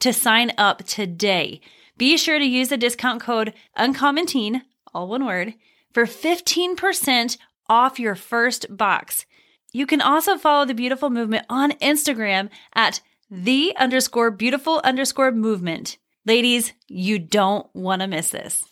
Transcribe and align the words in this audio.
to 0.00 0.12
sign 0.12 0.52
up 0.58 0.84
today. 0.84 1.60
Be 1.96 2.16
sure 2.16 2.38
to 2.38 2.44
use 2.44 2.68
the 2.68 2.76
discount 2.76 3.20
code 3.20 3.54
UNCOMMON 3.76 4.62
all 4.94 5.08
one 5.08 5.24
word, 5.24 5.54
for 5.92 6.04
15% 6.04 7.38
off 7.68 7.98
your 7.98 8.14
first 8.14 8.66
box. 8.76 9.26
You 9.72 9.86
can 9.86 10.00
also 10.00 10.36
follow 10.36 10.64
the 10.64 10.74
Beautiful 10.74 11.10
Movement 11.10 11.46
on 11.48 11.72
Instagram 11.72 12.50
at 12.74 13.00
the 13.30 13.74
underscore 13.76 14.30
beautiful 14.30 14.80
underscore 14.84 15.32
movement. 15.32 15.98
Ladies, 16.24 16.72
you 16.86 17.18
don't 17.18 17.66
want 17.74 18.00
to 18.02 18.08
miss 18.08 18.30
this. 18.30 18.64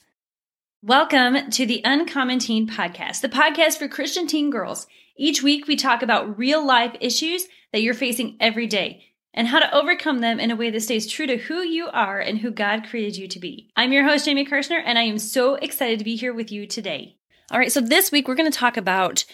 Welcome 0.83 1.51
to 1.51 1.67
the 1.67 1.83
Uncommon 1.85 2.39
Teen 2.39 2.69
Podcast, 2.69 3.21
the 3.21 3.29
podcast 3.29 3.79
for 3.79 3.89
Christian 3.89 4.27
teen 4.27 4.51
girls. 4.51 4.87
Each 5.17 5.43
week, 5.43 5.67
we 5.67 5.77
talk 5.77 6.03
about 6.03 6.39
real 6.39 6.65
life 6.65 6.95
issues 7.01 7.47
that 7.73 7.83
you're 7.83 7.95
facing 7.95 8.37
every 8.41 8.67
day 8.67 9.07
and 9.37 9.49
how 9.49 9.59
to 9.61 9.73
overcome 9.75 10.21
them 10.21 10.41
in 10.41 10.51
a 10.51 10.57
way 10.57 10.71
that 10.71 10.81
stays 10.81 11.07
true 11.07 11.27
to 11.27 11.37
who 11.37 11.61
you 11.61 11.89
are 11.89 12.19
and 12.19 12.39
who 12.39 12.51
God 12.51 12.89
created 12.89 13.17
you 13.17 13.29
to 13.29 13.39
be. 13.39 13.71
I'm 13.77 13.93
your 13.93 14.09
host, 14.09 14.25
Jamie 14.25 14.47
Kirshner, 14.47 14.83
and 14.85 14.99
I 14.99 15.03
am 15.03 15.19
so 15.19 15.57
excited 15.57 15.99
to 15.99 16.05
be 16.05 16.17
here 16.17 16.33
with 16.33 16.51
you 16.51 16.67
today. 16.67 17.19
All 17.51 17.59
right, 17.59 17.71
so 17.71 17.81
this 17.81 18.11
week 18.11 18.27
we're 18.27 18.35
going 18.35 18.51
to 18.51 18.59
talk 18.59 18.77
about 18.77 19.25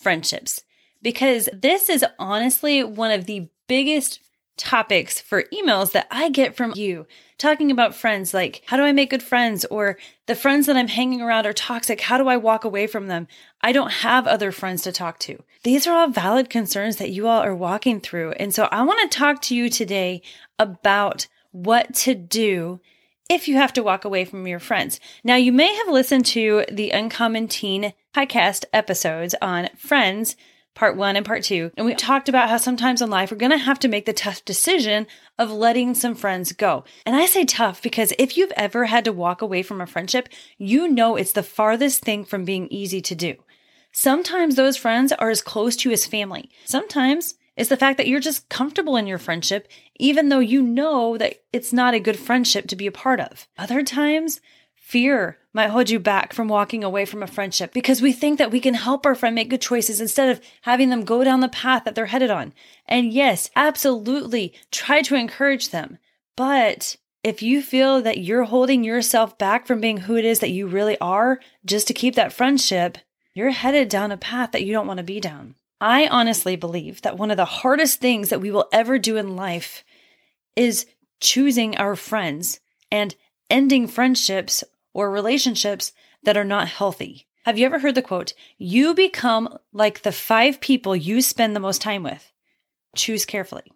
friendships 0.00 0.62
because 1.02 1.48
this 1.52 1.88
is 1.90 2.04
honestly 2.18 2.82
one 2.82 3.10
of 3.10 3.26
the 3.26 3.50
biggest 3.68 4.20
topics 4.56 5.20
for 5.20 5.44
emails 5.44 5.92
that 5.92 6.06
I 6.10 6.28
get 6.28 6.56
from 6.56 6.72
you. 6.76 7.06
Talking 7.38 7.70
about 7.70 7.94
friends 7.94 8.32
like 8.32 8.62
how 8.66 8.76
do 8.76 8.82
I 8.84 8.92
make 8.92 9.10
good 9.10 9.22
friends? 9.22 9.64
Or 9.66 9.98
the 10.26 10.34
friends 10.34 10.66
that 10.66 10.76
I'm 10.76 10.88
hanging 10.88 11.20
around 11.20 11.46
are 11.46 11.52
toxic. 11.52 12.00
How 12.00 12.18
do 12.18 12.28
I 12.28 12.36
walk 12.36 12.64
away 12.64 12.86
from 12.86 13.08
them? 13.08 13.26
I 13.60 13.72
don't 13.72 13.90
have 13.90 14.26
other 14.26 14.52
friends 14.52 14.82
to 14.82 14.92
talk 14.92 15.18
to. 15.20 15.42
These 15.64 15.86
are 15.86 15.96
all 15.96 16.08
valid 16.08 16.50
concerns 16.50 16.96
that 16.96 17.10
you 17.10 17.26
all 17.26 17.42
are 17.42 17.54
walking 17.54 18.00
through. 18.00 18.32
And 18.32 18.54
so 18.54 18.68
I 18.70 18.82
want 18.82 19.10
to 19.10 19.18
talk 19.18 19.42
to 19.42 19.56
you 19.56 19.68
today 19.68 20.22
about 20.58 21.26
what 21.50 21.94
to 21.94 22.14
do 22.14 22.80
if 23.28 23.48
you 23.48 23.56
have 23.56 23.72
to 23.72 23.82
walk 23.82 24.04
away 24.04 24.24
from 24.24 24.46
your 24.46 24.58
friends. 24.58 25.00
Now, 25.24 25.36
you 25.36 25.52
may 25.52 25.74
have 25.74 25.88
listened 25.88 26.26
to 26.26 26.64
the 26.70 26.90
Uncommon 26.90 27.48
Teen 27.48 27.94
podcast 28.14 28.64
episodes 28.72 29.34
on 29.40 29.68
friends 29.76 30.36
part 30.74 30.96
one 30.96 31.16
and 31.16 31.26
part 31.26 31.42
two. 31.42 31.70
And 31.76 31.86
we 31.86 31.94
talked 31.94 32.28
about 32.28 32.48
how 32.48 32.56
sometimes 32.56 33.02
in 33.02 33.10
life 33.10 33.30
we're 33.30 33.36
going 33.36 33.52
to 33.52 33.58
have 33.58 33.78
to 33.80 33.88
make 33.88 34.06
the 34.06 34.12
tough 34.12 34.44
decision 34.44 35.06
of 35.38 35.50
letting 35.50 35.94
some 35.94 36.14
friends 36.14 36.52
go. 36.52 36.84
And 37.06 37.16
I 37.16 37.26
say 37.26 37.44
tough 37.44 37.82
because 37.82 38.12
if 38.18 38.36
you've 38.36 38.52
ever 38.56 38.86
had 38.86 39.04
to 39.04 39.12
walk 39.12 39.42
away 39.42 39.62
from 39.62 39.80
a 39.80 39.86
friendship, 39.86 40.28
you 40.58 40.88
know 40.88 41.16
it's 41.16 41.32
the 41.32 41.42
farthest 41.42 42.02
thing 42.02 42.24
from 42.24 42.44
being 42.44 42.68
easy 42.68 43.00
to 43.02 43.14
do. 43.14 43.36
Sometimes 43.92 44.54
those 44.54 44.76
friends 44.76 45.12
are 45.12 45.30
as 45.30 45.42
close 45.42 45.76
to 45.76 45.88
you 45.88 45.92
as 45.92 46.06
family. 46.06 46.50
Sometimes 46.64 47.34
it's 47.56 47.68
the 47.68 47.76
fact 47.76 47.98
that 47.98 48.08
you're 48.08 48.20
just 48.20 48.48
comfortable 48.48 48.96
in 48.96 49.06
your 49.06 49.18
friendship, 49.18 49.68
even 49.96 50.30
though 50.30 50.38
you 50.38 50.62
know 50.62 51.18
that 51.18 51.42
it's 51.52 51.72
not 51.72 51.92
a 51.92 52.00
good 52.00 52.18
friendship 52.18 52.66
to 52.68 52.76
be 52.76 52.86
a 52.86 52.92
part 52.92 53.20
of. 53.20 53.46
Other 53.58 53.82
times, 53.82 54.40
Fear 54.92 55.38
might 55.54 55.70
hold 55.70 55.90
you 55.90 55.98
back 55.98 56.32
from 56.32 56.48
walking 56.48 56.82
away 56.82 57.04
from 57.04 57.22
a 57.22 57.26
friendship 57.26 57.72
because 57.72 58.00
we 58.00 58.12
think 58.12 58.38
that 58.38 58.50
we 58.50 58.60
can 58.60 58.74
help 58.74 59.04
our 59.04 59.14
friend 59.14 59.34
make 59.34 59.50
good 59.50 59.60
choices 59.60 60.00
instead 60.00 60.30
of 60.30 60.40
having 60.62 60.90
them 60.90 61.04
go 61.04 61.22
down 61.22 61.40
the 61.40 61.48
path 61.48 61.84
that 61.84 61.94
they're 61.94 62.06
headed 62.06 62.30
on. 62.30 62.54
And 62.86 63.12
yes, 63.12 63.50
absolutely 63.54 64.54
try 64.70 65.02
to 65.02 65.14
encourage 65.14 65.68
them. 65.70 65.98
But 66.36 66.96
if 67.22 67.42
you 67.42 67.62
feel 67.62 68.02
that 68.02 68.18
you're 68.18 68.44
holding 68.44 68.82
yourself 68.82 69.36
back 69.38 69.66
from 69.66 69.80
being 69.80 69.98
who 69.98 70.16
it 70.16 70.24
is 70.24 70.40
that 70.40 70.50
you 70.50 70.66
really 70.66 70.98
are 70.98 71.38
just 71.64 71.86
to 71.88 71.94
keep 71.94 72.14
that 72.14 72.32
friendship, 72.32 72.98
you're 73.34 73.50
headed 73.50 73.88
down 73.88 74.10
a 74.10 74.16
path 74.16 74.52
that 74.52 74.64
you 74.64 74.72
don't 74.72 74.86
want 74.86 74.98
to 74.98 75.04
be 75.04 75.20
down. 75.20 75.54
I 75.80 76.06
honestly 76.06 76.56
believe 76.56 77.02
that 77.02 77.18
one 77.18 77.30
of 77.30 77.36
the 77.36 77.44
hardest 77.44 78.00
things 78.00 78.28
that 78.28 78.40
we 78.40 78.50
will 78.50 78.68
ever 78.72 78.98
do 78.98 79.16
in 79.16 79.36
life 79.36 79.84
is 80.56 80.86
choosing 81.20 81.76
our 81.76 81.96
friends 81.96 82.60
and 82.90 83.14
ending 83.50 83.86
friendships 83.88 84.64
or 84.92 85.10
relationships 85.10 85.92
that 86.22 86.36
are 86.36 86.44
not 86.44 86.68
healthy. 86.68 87.26
Have 87.44 87.58
you 87.58 87.66
ever 87.66 87.80
heard 87.80 87.96
the 87.96 88.02
quote, 88.02 88.34
you 88.56 88.94
become 88.94 89.58
like 89.72 90.02
the 90.02 90.12
five 90.12 90.60
people 90.60 90.94
you 90.94 91.20
spend 91.20 91.56
the 91.56 91.60
most 91.60 91.80
time 91.80 92.02
with? 92.02 92.32
Choose 92.94 93.24
carefully. 93.24 93.72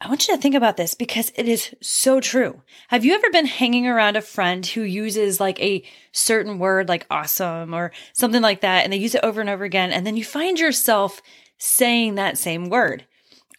I 0.00 0.08
want 0.08 0.26
you 0.26 0.34
to 0.34 0.42
think 0.42 0.54
about 0.54 0.76
this 0.76 0.94
because 0.94 1.32
it 1.36 1.48
is 1.48 1.74
so 1.80 2.20
true. 2.20 2.62
Have 2.88 3.04
you 3.04 3.14
ever 3.14 3.30
been 3.30 3.46
hanging 3.46 3.86
around 3.86 4.16
a 4.16 4.20
friend 4.20 4.66
who 4.66 4.82
uses 4.82 5.40
like 5.40 5.60
a 5.60 5.84
certain 6.12 6.58
word 6.58 6.88
like 6.88 7.06
awesome 7.10 7.72
or 7.72 7.92
something 8.12 8.42
like 8.42 8.60
that 8.62 8.84
and 8.84 8.92
they 8.92 8.98
use 8.98 9.14
it 9.14 9.24
over 9.24 9.40
and 9.40 9.48
over 9.48 9.64
again 9.64 9.92
and 9.92 10.06
then 10.06 10.16
you 10.16 10.24
find 10.24 10.58
yourself 10.58 11.22
saying 11.58 12.16
that 12.16 12.36
same 12.36 12.68
word? 12.68 13.06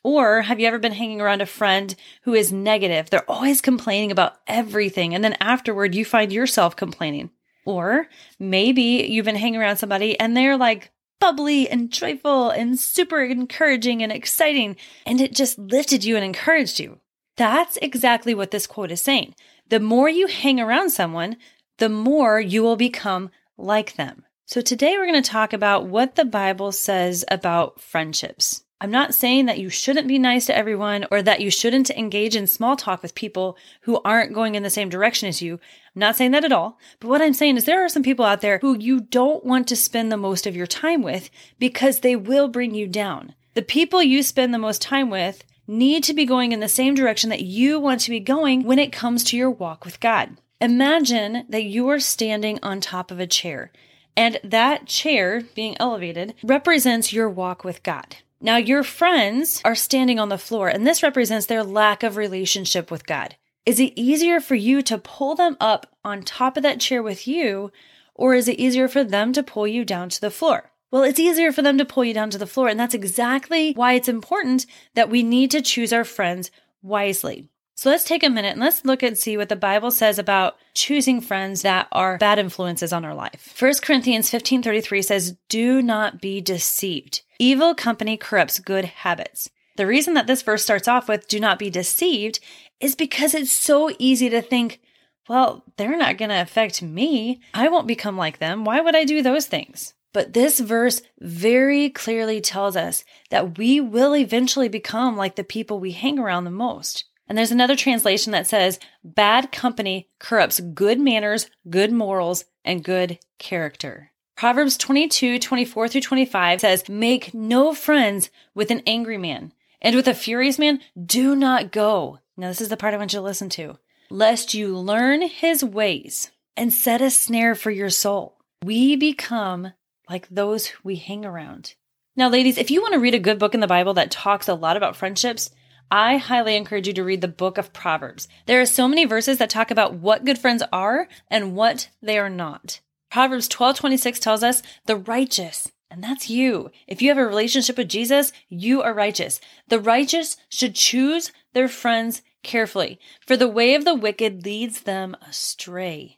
Or 0.06 0.44
have 0.44 0.60
you 0.60 0.68
ever 0.68 0.78
been 0.78 0.92
hanging 0.92 1.20
around 1.20 1.42
a 1.42 1.48
friend 1.48 1.96
who 2.26 2.36
is 2.36 2.54
negative? 2.54 3.10
They're 3.10 3.28
always 3.28 3.60
complaining 3.60 4.12
about 4.12 4.36
everything. 4.46 5.16
And 5.16 5.24
then 5.24 5.36
afterward, 5.40 5.96
you 5.96 6.06
find 6.06 6.32
yourself 6.32 6.76
complaining. 6.76 7.32
Or 7.66 8.06
maybe 8.38 9.08
you've 9.10 9.26
been 9.26 9.36
hanging 9.36 9.60
around 9.60 9.78
somebody 9.78 10.20
and 10.20 10.38
they're 10.38 10.58
like 10.58 10.92
bubbly 11.20 11.68
and 11.68 11.90
joyful 11.90 12.52
and 12.52 12.80
super 12.80 13.24
encouraging 13.24 14.04
and 14.04 14.12
exciting. 14.12 14.76
And 15.08 15.20
it 15.20 15.34
just 15.34 15.58
lifted 15.58 16.04
you 16.04 16.16
and 16.16 16.24
encouraged 16.24 16.80
you. 16.80 17.00
That's 17.36 17.80
exactly 17.82 18.36
what 18.36 18.52
this 18.52 18.68
quote 18.68 18.92
is 18.92 19.02
saying. 19.02 19.34
The 19.70 19.80
more 19.80 20.08
you 20.08 20.28
hang 20.28 20.60
around 20.60 20.92
someone, 20.92 21.38
the 21.80 21.90
more 21.90 22.40
you 22.40 22.62
will 22.62 22.76
become 22.76 23.32
like 23.58 23.96
them. 23.96 24.24
So 24.46 24.62
today 24.62 25.00
we're 25.00 25.10
going 25.10 25.24
to 25.24 25.28
talk 25.28 25.52
about 25.52 25.88
what 25.88 26.14
the 26.14 26.26
Bible 26.26 26.72
says 26.72 27.26
about 27.32 27.82
friendships. 27.82 28.65
I'm 28.82 28.92
not 28.92 29.16
saying 29.16 29.46
that 29.46 29.60
you 29.60 29.70
shouldn't 29.70 30.08
be 30.08 30.20
nice 30.20 30.46
to 30.48 30.56
everyone 30.56 31.06
or 31.10 31.22
that 31.22 31.40
you 31.40 31.50
shouldn't 31.50 31.90
engage 31.92 32.36
in 32.36 32.46
small 32.46 32.76
talk 32.76 33.02
with 33.02 33.16
people 33.16 33.58
who 33.82 34.02
aren't 34.04 34.34
going 34.34 34.56
in 34.56 34.64
the 34.64 34.70
same 34.70 34.90
direction 34.90 35.30
as 35.30 35.42
you. 35.42 35.54
I'm 35.54 36.00
not 36.00 36.18
saying 36.18 36.32
that 36.32 36.44
at 36.44 36.52
all. 36.52 36.78
But 37.00 37.08
what 37.08 37.22
I'm 37.22 37.34
saying 37.34 37.56
is 37.56 37.64
there 37.64 37.86
are 37.86 37.90
some 37.90 38.04
people 38.04 38.26
out 38.26 38.42
there 38.42 38.60
who 38.62 38.78
you 38.78 39.00
don't 39.00 39.46
want 39.46 39.70
to 39.70 39.78
spend 39.78 40.12
the 40.12 40.18
most 40.18 40.46
of 40.46 40.58
your 40.58 40.68
time 40.68 41.02
with 41.02 41.30
because 41.58 42.02
they 42.02 42.18
will 42.18 42.50
bring 42.50 42.76
you 42.76 42.86
down. 42.86 43.34
The 43.54 43.62
people 43.62 44.04
you 44.04 44.22
spend 44.22 44.54
the 44.54 44.58
most 44.58 44.82
time 44.82 45.10
with 45.10 45.46
need 45.68 46.04
to 46.04 46.14
be 46.14 46.26
going 46.26 46.52
in 46.52 46.60
the 46.60 46.68
same 46.68 46.96
direction 46.96 47.30
that 47.30 47.44
you 47.44 47.80
want 47.80 48.02
to 48.02 48.10
be 48.10 48.20
going 48.20 48.64
when 48.64 48.78
it 48.78 48.92
comes 48.92 49.24
to 49.26 49.38
your 49.38 49.50
walk 49.50 49.86
with 49.86 50.02
God. 50.02 50.38
Imagine 50.60 51.46
that 51.48 51.64
you 51.64 51.88
are 51.88 52.00
standing 52.00 52.60
on 52.62 52.82
top 52.82 53.10
of 53.10 53.22
a 53.22 53.28
chair 53.28 53.72
and 54.18 54.40
that 54.44 54.86
chair 54.86 55.42
being 55.56 55.76
elevated 55.80 56.34
represents 56.44 57.12
your 57.12 57.30
walk 57.30 57.64
with 57.64 57.84
God. 57.84 58.18
Now, 58.42 58.58
your 58.58 58.84
friends 58.84 59.62
are 59.64 59.76
standing 59.76 60.20
on 60.20 60.30
the 60.30 60.38
floor, 60.38 60.68
and 60.68 60.86
this 60.86 61.02
represents 61.02 61.46
their 61.46 61.64
lack 61.64 62.04
of 62.04 62.18
relationship 62.18 62.92
with 62.92 63.06
God. 63.06 63.36
Is 63.66 63.80
it 63.80 63.94
easier 63.96 64.40
for 64.40 64.56
you 64.56 64.82
to 64.84 64.98
pull 64.98 65.36
them 65.36 65.58
up 65.60 65.88
on 66.04 66.22
top 66.22 66.58
of 66.58 66.64
that 66.64 66.80
chair 66.80 67.02
with 67.02 67.28
you, 67.28 67.72
or 68.14 68.36
is 68.36 68.48
it 68.48 68.60
easier 68.60 68.88
for 68.88 69.04
them 69.04 69.34
to 69.34 69.42
pull 69.42 69.66
you 69.66 69.84
down 69.84 70.10
to 70.10 70.22
the 70.22 70.30
floor? 70.30 70.72
Well, 70.92 71.04
it's 71.04 71.20
easier 71.20 71.52
for 71.52 71.62
them 71.62 71.78
to 71.78 71.86
pull 71.86 72.06
you 72.06 72.14
down 72.14 72.30
to 72.30 72.38
the 72.38 72.46
floor, 72.46 72.68
and 72.68 72.80
that's 72.80 72.94
exactly 72.94 73.74
why 73.74 73.94
it's 73.94 74.08
important 74.08 74.66
that 74.94 75.10
we 75.10 75.24
need 75.24 75.52
to 75.52 75.62
choose 75.62 75.92
our 75.92 76.04
friends 76.04 76.52
wisely. 76.82 77.50
So 77.78 77.90
let's 77.90 78.06
take 78.06 78.24
a 78.24 78.30
minute 78.30 78.54
and 78.54 78.62
let's 78.62 78.86
look 78.86 79.04
and 79.04 79.18
see 79.18 79.36
what 79.36 79.50
the 79.50 79.58
Bible 79.58 79.92
says 79.92 80.18
about 80.18 80.56
choosing 80.74 81.20
friends 81.20 81.62
that 81.64 81.90
are 81.92 82.18
bad 82.18 82.40
influences 82.40 82.94
on 82.94 83.04
our 83.04 83.14
life. 83.14 83.54
1 83.60 83.82
Corinthians 83.82 84.30
15:33 84.30 85.02
says, 85.02 85.36
"Do 85.50 85.82
not 85.82 86.22
be 86.22 86.40
deceived. 86.40 87.22
Evil 87.38 87.76
company 87.76 88.16
corrupts 88.16 88.60
good 88.60 88.86
habits." 88.86 89.50
The 89.76 89.86
reason 89.86 90.14
that 90.14 90.26
this 90.26 90.42
verse 90.42 90.64
starts 90.64 90.88
off 90.88 91.10
with 91.10 91.28
"do 91.28 91.38
not 91.38 91.60
be 91.60 91.70
deceived" 91.70 92.40
is 92.80 92.96
because 92.96 93.34
it's 93.34 93.52
so 93.52 93.94
easy 94.00 94.30
to 94.30 94.42
think, 94.42 94.80
well, 95.28 95.66
they're 95.76 95.98
not 95.98 96.18
going 96.18 96.30
to 96.30 96.42
affect 96.42 96.82
me. 96.82 97.42
I 97.54 97.68
won't 97.68 97.88
become 97.88 98.16
like 98.16 98.40
them. 98.40 98.64
Why 98.64 98.80
would 98.80 98.96
I 98.96 99.04
do 99.04 99.22
those 99.22 99.48
things? 99.48 99.94
But 100.14 100.32
this 100.32 100.62
verse 100.62 101.02
very 101.20 101.90
clearly 101.90 102.40
tells 102.40 102.78
us 102.78 103.04
that 103.32 103.58
we 103.58 103.82
will 103.82 104.16
eventually 104.16 104.70
become 104.70 105.18
like 105.18 105.36
the 105.36 105.44
people 105.44 105.80
we 105.80 105.92
hang 105.92 106.20
around 106.20 106.46
the 106.46 106.52
most. 106.52 107.04
And 107.28 107.38
there's 107.38 107.52
another 107.52 107.76
translation 107.76 108.32
that 108.32 108.48
says, 108.48 108.80
bad 109.04 109.52
company 109.52 110.10
corrupts 110.20 110.60
good 110.60 111.00
manners, 111.00 111.50
good 111.70 111.92
morals, 111.92 112.46
and 112.64 112.84
good 112.84 113.20
character. 113.40 114.12
Proverbs 114.36 114.78
22, 114.78 115.40
24 115.40 115.88
through 115.88 116.02
25 116.02 116.62
says, 116.62 116.90
Make 116.90 117.34
no 117.34 117.74
friends 117.74 118.30
with 118.54 118.70
an 118.70 118.82
angry 118.86 119.18
man, 119.18 119.54
and 119.82 119.96
with 119.96 120.08
a 120.08 120.14
furious 120.14 120.60
man, 120.60 120.82
do 121.04 121.36
not 121.36 121.72
go. 121.72 122.20
Now, 122.38 122.50
this 122.50 122.62
is 122.62 122.70
the 122.70 122.78
part 122.78 122.94
I 122.94 122.98
want 122.98 123.14
you 123.14 123.20
to 123.20 123.24
listen 123.24 123.50
to. 123.52 123.78
Lest 124.10 124.54
you 124.54 124.78
learn 124.78 125.22
his 125.22 125.64
ways 125.64 126.32
and 126.58 126.72
set 126.72 127.02
a 127.02 127.10
snare 127.10 127.56
for 127.56 127.72
your 127.72 127.90
soul. 127.90 128.38
We 128.64 128.96
become 128.96 129.72
like 130.10 130.28
those 130.30 130.72
we 130.84 130.98
hang 130.98 131.26
around. 131.26 131.76
Now, 132.16 132.30
ladies, 132.30 132.58
if 132.58 132.72
you 132.72 132.82
want 132.82 132.94
to 132.94 133.00
read 133.00 133.16
a 133.16 133.20
good 133.20 133.40
book 133.40 133.54
in 133.54 133.60
the 133.60 133.68
Bible 133.68 133.94
that 133.96 134.12
talks 134.12 134.48
a 134.48 134.54
lot 134.54 134.78
about 134.78 134.96
friendships, 134.96 135.50
I 135.92 136.18
highly 136.18 136.56
encourage 136.56 136.88
you 136.88 136.94
to 136.94 137.04
read 137.04 137.22
the 137.22 137.28
book 137.28 137.58
of 137.58 137.74
Proverbs. 137.74 138.28
There 138.46 138.62
are 138.62 138.66
so 138.66 138.88
many 138.88 139.06
verses 139.06 139.38
that 139.38 139.50
talk 139.50 139.72
about 139.72 139.96
what 139.96 140.26
good 140.26 140.38
friends 140.38 140.64
are 140.72 141.08
and 141.30 141.56
what 141.56 141.90
they 142.02 142.18
are 142.18 142.30
not. 142.30 142.82
Proverbs 143.10 143.48
12:26 143.48 144.20
tells 144.20 144.44
us, 144.44 144.62
"The 144.86 144.98
righteous 144.98 145.72
and 145.90 146.04
that's 146.04 146.30
you. 146.30 146.72
If 146.88 147.02
you 147.02 147.10
have 147.10 147.18
a 147.18 147.26
relationship 147.26 147.78
with 147.78 147.88
Jesus, 147.88 148.34
you 148.50 148.82
are 148.82 148.94
righteous. 148.94 149.40
The 149.70 149.80
righteous 149.80 150.36
should 150.50 150.76
choose 150.76 151.32
their 151.54 151.68
friends 151.68 152.22
carefully, 152.44 153.00
for 153.26 153.38
the 153.38 153.48
way 153.48 153.76
of 153.76 153.86
the 153.86 153.96
wicked 153.96 154.44
leads 154.44 154.82
them 154.82 155.16
astray. 155.28 156.18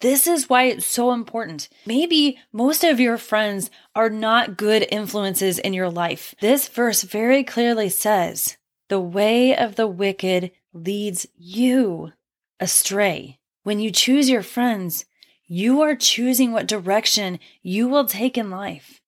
This 0.00 0.26
is 0.26 0.48
why 0.48 0.64
it's 0.64 0.86
so 0.86 1.12
important. 1.12 1.68
Maybe 1.86 2.38
most 2.52 2.84
of 2.84 3.00
your 3.00 3.16
friends 3.16 3.70
are 3.94 4.10
not 4.10 4.56
good 4.56 4.86
influences 4.90 5.58
in 5.58 5.72
your 5.72 5.90
life. 5.90 6.34
This 6.40 6.68
verse 6.68 7.02
very 7.02 7.42
clearly 7.42 7.88
says, 7.88 8.55
the 8.88 9.00
way 9.00 9.56
of 9.56 9.76
the 9.76 9.86
wicked 9.86 10.52
leads 10.72 11.26
you 11.36 12.12
astray. 12.60 13.38
When 13.62 13.80
you 13.80 13.90
choose 13.90 14.28
your 14.28 14.42
friends, 14.42 15.04
you 15.46 15.82
are 15.82 15.94
choosing 15.94 16.52
what 16.52 16.68
direction 16.68 17.38
you 17.62 17.88
will 17.88 18.04
take 18.04 18.38
in 18.38 18.50
life. 18.50 19.00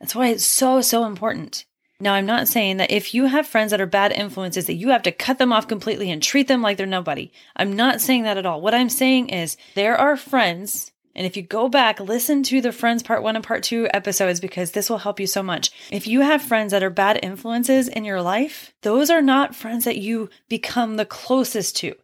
That's 0.00 0.14
why 0.14 0.28
it's 0.28 0.44
so, 0.44 0.80
so 0.80 1.04
important. 1.04 1.64
Now, 2.00 2.14
I'm 2.14 2.26
not 2.26 2.48
saying 2.48 2.78
that 2.78 2.90
if 2.90 3.14
you 3.14 3.26
have 3.26 3.46
friends 3.46 3.70
that 3.70 3.80
are 3.80 3.86
bad 3.86 4.10
influences, 4.10 4.66
that 4.66 4.74
you 4.74 4.88
have 4.88 5.02
to 5.02 5.12
cut 5.12 5.38
them 5.38 5.52
off 5.52 5.68
completely 5.68 6.10
and 6.10 6.22
treat 6.22 6.48
them 6.48 6.60
like 6.60 6.76
they're 6.76 6.86
nobody. 6.86 7.30
I'm 7.54 7.74
not 7.74 8.00
saying 8.00 8.24
that 8.24 8.36
at 8.36 8.46
all. 8.46 8.60
What 8.60 8.74
I'm 8.74 8.88
saying 8.88 9.28
is 9.28 9.56
there 9.74 9.96
are 9.96 10.16
friends, 10.16 10.91
and 11.14 11.26
if 11.26 11.36
you 11.36 11.42
go 11.42 11.68
back, 11.68 12.00
listen 12.00 12.42
to 12.44 12.60
the 12.60 12.72
Friends 12.72 13.02
Part 13.02 13.22
1 13.22 13.36
and 13.36 13.44
Part 13.44 13.62
2 13.62 13.88
episodes 13.92 14.40
because 14.40 14.70
this 14.70 14.88
will 14.88 14.98
help 14.98 15.20
you 15.20 15.26
so 15.26 15.42
much. 15.42 15.70
If 15.90 16.06
you 16.06 16.20
have 16.22 16.42
friends 16.42 16.70
that 16.70 16.82
are 16.82 16.90
bad 16.90 17.20
influences 17.22 17.88
in 17.88 18.04
your 18.04 18.22
life, 18.22 18.72
those 18.82 19.10
are 19.10 19.22
not 19.22 19.54
friends 19.54 19.84
that 19.84 19.98
you 19.98 20.30
become 20.48 20.96
the 20.96 21.04
closest 21.04 21.76
to. 21.76 21.94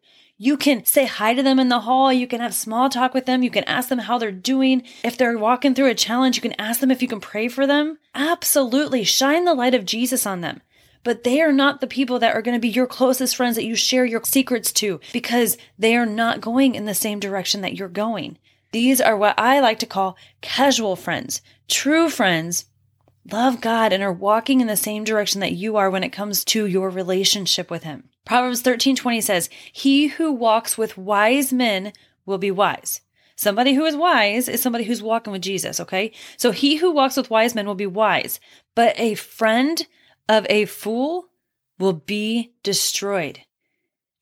You 0.40 0.56
can 0.56 0.84
say 0.84 1.04
hi 1.04 1.34
to 1.34 1.42
them 1.42 1.58
in 1.58 1.68
the 1.68 1.80
hall. 1.80 2.12
You 2.12 2.28
can 2.28 2.40
have 2.40 2.54
small 2.54 2.88
talk 2.88 3.12
with 3.12 3.26
them. 3.26 3.42
You 3.42 3.50
can 3.50 3.64
ask 3.64 3.88
them 3.88 3.98
how 3.98 4.18
they're 4.18 4.30
doing. 4.30 4.84
If 5.02 5.16
they're 5.16 5.36
walking 5.36 5.74
through 5.74 5.88
a 5.88 5.94
challenge, 5.96 6.36
you 6.36 6.42
can 6.42 6.54
ask 6.60 6.78
them 6.78 6.92
if 6.92 7.02
you 7.02 7.08
can 7.08 7.20
pray 7.20 7.48
for 7.48 7.66
them. 7.66 7.98
Absolutely. 8.14 9.02
Shine 9.02 9.44
the 9.46 9.54
light 9.54 9.74
of 9.74 9.84
Jesus 9.84 10.26
on 10.26 10.40
them. 10.40 10.60
But 11.02 11.24
they 11.24 11.40
are 11.40 11.52
not 11.52 11.80
the 11.80 11.88
people 11.88 12.20
that 12.20 12.36
are 12.36 12.42
going 12.42 12.56
to 12.56 12.60
be 12.60 12.68
your 12.68 12.86
closest 12.86 13.34
friends 13.34 13.56
that 13.56 13.64
you 13.64 13.74
share 13.74 14.04
your 14.04 14.22
secrets 14.24 14.70
to 14.74 15.00
because 15.12 15.58
they 15.76 15.96
are 15.96 16.06
not 16.06 16.40
going 16.40 16.76
in 16.76 16.84
the 16.84 16.94
same 16.94 17.18
direction 17.18 17.60
that 17.62 17.74
you're 17.74 17.88
going. 17.88 18.38
These 18.72 19.00
are 19.00 19.16
what 19.16 19.38
I 19.38 19.60
like 19.60 19.78
to 19.80 19.86
call 19.86 20.16
casual 20.40 20.96
friends. 20.96 21.40
True 21.68 22.08
friends 22.10 22.66
love 23.30 23.60
God 23.60 23.92
and 23.92 24.02
are 24.02 24.12
walking 24.12 24.60
in 24.60 24.66
the 24.66 24.76
same 24.76 25.04
direction 25.04 25.40
that 25.40 25.52
you 25.52 25.76
are 25.76 25.90
when 25.90 26.04
it 26.04 26.10
comes 26.10 26.44
to 26.44 26.66
your 26.66 26.90
relationship 26.90 27.70
with 27.70 27.82
Him. 27.82 28.08
Proverbs 28.24 28.62
13:20 28.62 29.20
says, 29.20 29.48
"He 29.72 30.08
who 30.08 30.32
walks 30.32 30.76
with 30.76 30.98
wise 30.98 31.52
men 31.52 31.92
will 32.26 32.38
be 32.38 32.50
wise." 32.50 33.00
Somebody 33.36 33.74
who 33.74 33.84
is 33.86 33.96
wise 33.96 34.48
is 34.48 34.60
somebody 34.60 34.84
who's 34.84 35.02
walking 35.02 35.32
with 35.32 35.42
Jesus, 35.42 35.78
okay? 35.78 36.10
So 36.36 36.50
he 36.50 36.76
who 36.76 36.90
walks 36.90 37.16
with 37.16 37.30
wise 37.30 37.54
men 37.54 37.66
will 37.66 37.76
be 37.76 37.86
wise, 37.86 38.40
but 38.74 38.98
a 38.98 39.14
friend 39.14 39.86
of 40.28 40.44
a 40.50 40.64
fool 40.64 41.28
will 41.78 41.92
be 41.92 42.52
destroyed. 42.64 43.42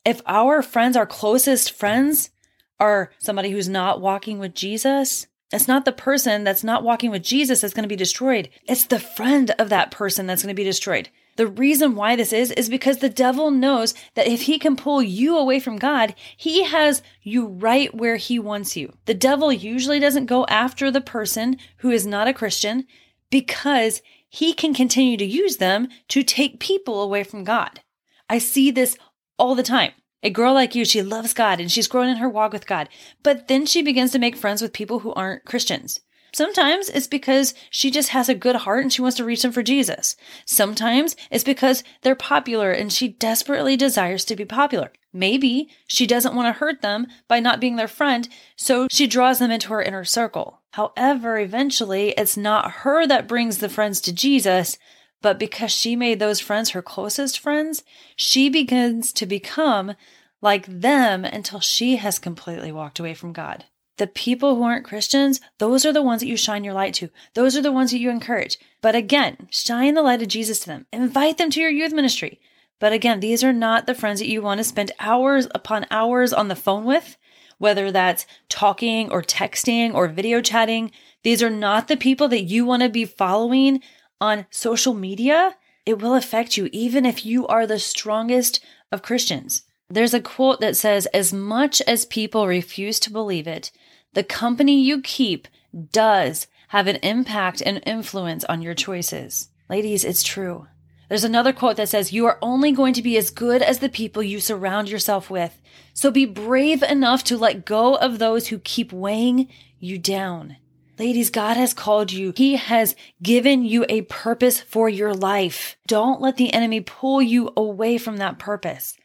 If 0.04 0.20
our 0.26 0.60
friends, 0.60 0.96
our 0.96 1.06
closest 1.06 1.72
friends, 1.72 2.31
are 2.78 3.11
somebody 3.19 3.50
who's 3.50 3.69
not 3.69 4.00
walking 4.00 4.38
with 4.38 4.55
Jesus, 4.55 5.26
it's 5.52 5.69
not 5.69 5.84
the 5.84 5.93
person 5.93 6.43
that's 6.43 6.64
not 6.64 6.82
walking 6.82 7.11
with 7.11 7.23
Jesus 7.23 7.61
that's 7.61 7.75
going 7.75 7.84
to 7.84 7.88
be 7.88 7.96
destroyed. 7.96 8.49
It's 8.64 8.84
the 8.84 8.99
friend 8.99 9.52
of 9.58 9.69
that 9.69 9.93
person 9.93 10.26
that's 10.26 10.43
going 10.43 10.55
to 10.55 10.61
be 10.61 10.64
destroyed. 10.64 11.08
The 11.37 11.46
reason 11.46 11.94
why 11.94 12.17
this 12.17 12.32
is, 12.32 12.50
is 12.50 12.69
because 12.69 12.99
the 12.99 13.08
devil 13.08 13.50
knows 13.50 13.94
that 14.14 14.26
if 14.26 14.43
he 14.43 14.58
can 14.58 14.75
pull 14.75 15.02
you 15.02 15.37
away 15.37 15.61
from 15.61 15.76
God, 15.76 16.14
he 16.37 16.64
has 16.64 17.02
you 17.23 17.46
right 17.46 17.94
where 17.94 18.17
he 18.17 18.38
wants 18.38 18.76
you. 18.76 18.94
The 19.05 19.14
devil 19.14 19.52
usually 19.52 20.00
doesn't 20.00 20.26
go 20.26 20.46
after 20.46 20.90
the 20.90 21.00
person 21.00 21.58
who 21.79 21.90
is 21.90 22.06
not 22.06 22.26
a 22.26 22.34
Christian 22.34 22.87
because 23.31 24.02
he 24.29 24.52
can 24.52 24.75
continue 24.75 25.17
to 25.19 25.25
use 25.25 25.58
them 25.58 25.88
to 26.08 26.22
take 26.22 26.58
people 26.58 27.02
away 27.02 27.22
from 27.22 27.44
God. 27.44 27.81
I 28.29 28.38
see 28.38 28.70
this 28.70 28.96
all 29.38 29.55
the 29.55 29.62
time. 29.62 29.93
A 30.22 30.30
girl 30.30 30.54
like 30.54 30.74
you, 30.74 30.84
she 30.84 31.02
loves 31.02 31.32
God 31.32 31.60
and 31.60 31.70
she's 31.70 31.88
grown 31.88 32.08
in 32.08 32.16
her 32.16 32.28
walk 32.28 32.52
with 32.52 32.66
God, 32.66 32.88
but 33.22 33.48
then 33.48 33.66
she 33.66 33.82
begins 33.82 34.12
to 34.12 34.18
make 34.18 34.36
friends 34.36 34.62
with 34.62 34.72
people 34.72 35.00
who 35.00 35.12
aren't 35.14 35.44
Christians. 35.44 36.00
Sometimes 36.32 36.90
it's 36.90 37.06
because 37.06 37.54
she 37.70 37.90
just 37.90 38.10
has 38.10 38.28
a 38.28 38.34
good 38.34 38.56
heart 38.56 38.82
and 38.82 38.92
she 38.92 39.00
wants 39.00 39.16
to 39.16 39.24
reach 39.24 39.42
them 39.42 39.52
for 39.52 39.62
Jesus. 39.62 40.16
Sometimes 40.44 41.16
it's 41.30 41.44
because 41.44 41.82
they're 42.02 42.14
popular 42.14 42.72
and 42.72 42.92
she 42.92 43.08
desperately 43.08 43.76
desires 43.76 44.24
to 44.26 44.36
be 44.36 44.44
popular. 44.44 44.92
Maybe 45.12 45.70
she 45.86 46.06
doesn't 46.06 46.34
want 46.34 46.46
to 46.54 46.58
hurt 46.58 46.82
them 46.82 47.06
by 47.26 47.40
not 47.40 47.58
being 47.58 47.76
their 47.76 47.88
friend, 47.88 48.28
so 48.54 48.86
she 48.90 49.06
draws 49.06 49.38
them 49.38 49.50
into 49.50 49.69
her 49.69 49.80
inner 49.80 50.04
circle. 50.04 50.60
However, 50.72 51.38
eventually 51.38 52.10
it's 52.19 52.36
not 52.36 52.70
her 52.82 53.06
that 53.06 53.26
brings 53.26 53.58
the 53.58 53.70
friends 53.70 53.98
to 54.02 54.12
Jesus, 54.12 54.76
but 55.22 55.38
because 55.38 55.72
she 55.72 55.96
made 55.96 56.18
those 56.18 56.40
friends 56.40 56.70
her 56.70 56.82
closest 56.82 57.38
friends, 57.38 57.82
she 58.14 58.48
begins 58.48 59.12
to 59.14 59.26
become 59.26 59.94
like 60.42 60.66
them 60.66 61.24
until 61.24 61.60
she 61.60 61.96
has 61.96 62.18
completely 62.18 62.70
walked 62.70 62.98
away 62.98 63.14
from 63.14 63.32
God. 63.32 63.64
The 63.96 64.06
people 64.06 64.56
who 64.56 64.62
aren't 64.62 64.84
Christians, 64.84 65.40
those 65.58 65.86
are 65.86 65.92
the 65.92 66.02
ones 66.02 66.20
that 66.20 66.28
you 66.28 66.36
shine 66.36 66.64
your 66.64 66.74
light 66.74 66.92
to. 66.94 67.08
Those 67.34 67.56
are 67.56 67.62
the 67.62 67.72
ones 67.72 67.92
that 67.92 67.98
you 67.98 68.10
encourage. 68.10 68.58
But 68.82 68.94
again, 68.94 69.48
shine 69.50 69.94
the 69.94 70.02
light 70.02 70.20
of 70.20 70.28
Jesus 70.28 70.60
to 70.60 70.66
them. 70.66 70.86
Invite 70.92 71.38
them 71.38 71.50
to 71.50 71.60
your 71.60 71.70
youth 71.70 71.94
ministry. 71.94 72.38
But 72.78 72.92
again, 72.92 73.20
these 73.20 73.42
are 73.42 73.54
not 73.54 73.86
the 73.86 73.94
friends 73.94 74.20
that 74.20 74.28
you 74.28 74.42
want 74.42 74.58
to 74.58 74.64
spend 74.64 74.92
hours 75.00 75.48
upon 75.54 75.86
hours 75.90 76.34
on 76.34 76.48
the 76.48 76.54
phone 76.54 76.84
with, 76.84 77.16
whether 77.56 77.90
that's 77.90 78.26
talking 78.50 79.10
or 79.10 79.22
texting 79.22 79.94
or 79.94 80.08
video 80.08 80.42
chatting. 80.42 80.90
These 81.22 81.42
are 81.42 81.50
not 81.50 81.88
the 81.88 81.96
people 81.96 82.28
that 82.28 82.42
you 82.42 82.66
want 82.66 82.82
to 82.82 82.90
be 82.90 83.06
following 83.06 83.80
on 84.20 84.46
social 84.50 84.94
media. 84.94 85.56
It 85.84 86.00
will 86.00 86.14
affect 86.14 86.56
you 86.56 86.68
even 86.72 87.06
if 87.06 87.24
you 87.24 87.46
are 87.46 87.66
the 87.66 87.78
strongest 87.78 88.64
of 88.90 89.02
Christians. 89.02 89.62
There's 89.88 90.14
a 90.14 90.20
quote 90.20 90.60
that 90.60 90.76
says, 90.76 91.06
As 91.06 91.32
much 91.32 91.80
as 91.82 92.05
people 92.05 92.46
refuse 92.46 92.98
to 93.00 93.12
believe 93.12 93.46
it, 93.46 93.70
the 94.14 94.24
company 94.24 94.81
you 94.81 95.00
keep 95.00 95.46
does 95.93 96.48
have 96.69 96.86
an 96.86 96.96
impact 96.96 97.62
and 97.64 97.82
influence 97.86 98.44
on 98.44 98.62
your 98.62 98.74
choices. 98.74 99.48
Ladies, 99.69 100.05
it's 100.05 100.22
true. 100.22 100.67
There's 101.08 101.24
another 101.24 101.52
quote 101.52 101.76
that 101.76 101.88
says, 101.88 102.12
You 102.12 102.26
are 102.26 102.38
only 102.43 102.72
going 102.72 102.94
to 102.94 103.02
be 103.02 103.17
as 103.17 103.31
good 103.31 103.62
as 103.62 103.79
the 103.79 103.88
people 103.88 104.22
you 104.22 104.41
surround 104.41 104.88
yourself 104.88 105.31
with. 105.31 105.60
So 105.94 106.10
be 106.10 106.24
brave 106.24 106.82
enough 106.82 107.22
to 107.24 107.38
let 107.38 107.64
go 107.64 107.94
of 107.94 108.19
those 108.19 108.48
who 108.48 108.58
keep 108.58 108.93
weighing 108.93 109.48
you 109.79 109.98
down. 109.98 110.56
Ladies, 110.98 111.31
God 111.31 111.56
has 111.56 111.74
called 111.74 112.12
you. 112.12 112.32
He 112.36 112.56
has 112.56 112.96
given 113.22 113.65
you 113.65 113.84
a 113.88 114.03
purpose 114.03 114.60
for 114.60 114.88
your 114.88 115.15
life. 115.15 115.76
Don't 115.86 116.20
let 116.20 116.36
the 116.36 116.53
enemy 116.53 116.81
pull 116.81 117.20
you 117.20 117.53
away 117.56 117.98
from 117.98 118.17
that 118.17 118.38
purpose. 118.38 118.96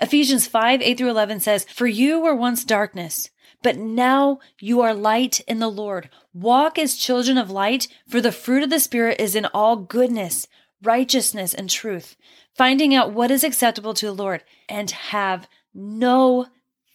Ephesians 0.00 0.46
5 0.46 0.80
8 0.80 0.96
through 0.96 1.10
11 1.10 1.40
says, 1.40 1.64
For 1.64 1.86
you 1.86 2.20
were 2.20 2.34
once 2.34 2.64
darkness 2.64 3.30
but 3.62 3.76
now 3.76 4.38
you 4.58 4.80
are 4.80 4.94
light 4.94 5.40
in 5.40 5.58
the 5.58 5.70
Lord. 5.70 6.08
Walk 6.32 6.78
as 6.78 6.96
children 6.96 7.36
of 7.36 7.50
light, 7.50 7.88
for 8.08 8.20
the 8.20 8.32
fruit 8.32 8.62
of 8.62 8.70
the 8.70 8.80
Spirit 8.80 9.20
is 9.20 9.34
in 9.34 9.46
all 9.46 9.76
goodness, 9.76 10.46
righteousness, 10.82 11.52
and 11.52 11.68
truth, 11.68 12.16
finding 12.54 12.94
out 12.94 13.12
what 13.12 13.30
is 13.30 13.44
acceptable 13.44 13.94
to 13.94 14.06
the 14.06 14.12
Lord, 14.12 14.42
and 14.68 14.90
have 14.90 15.46
no 15.74 16.46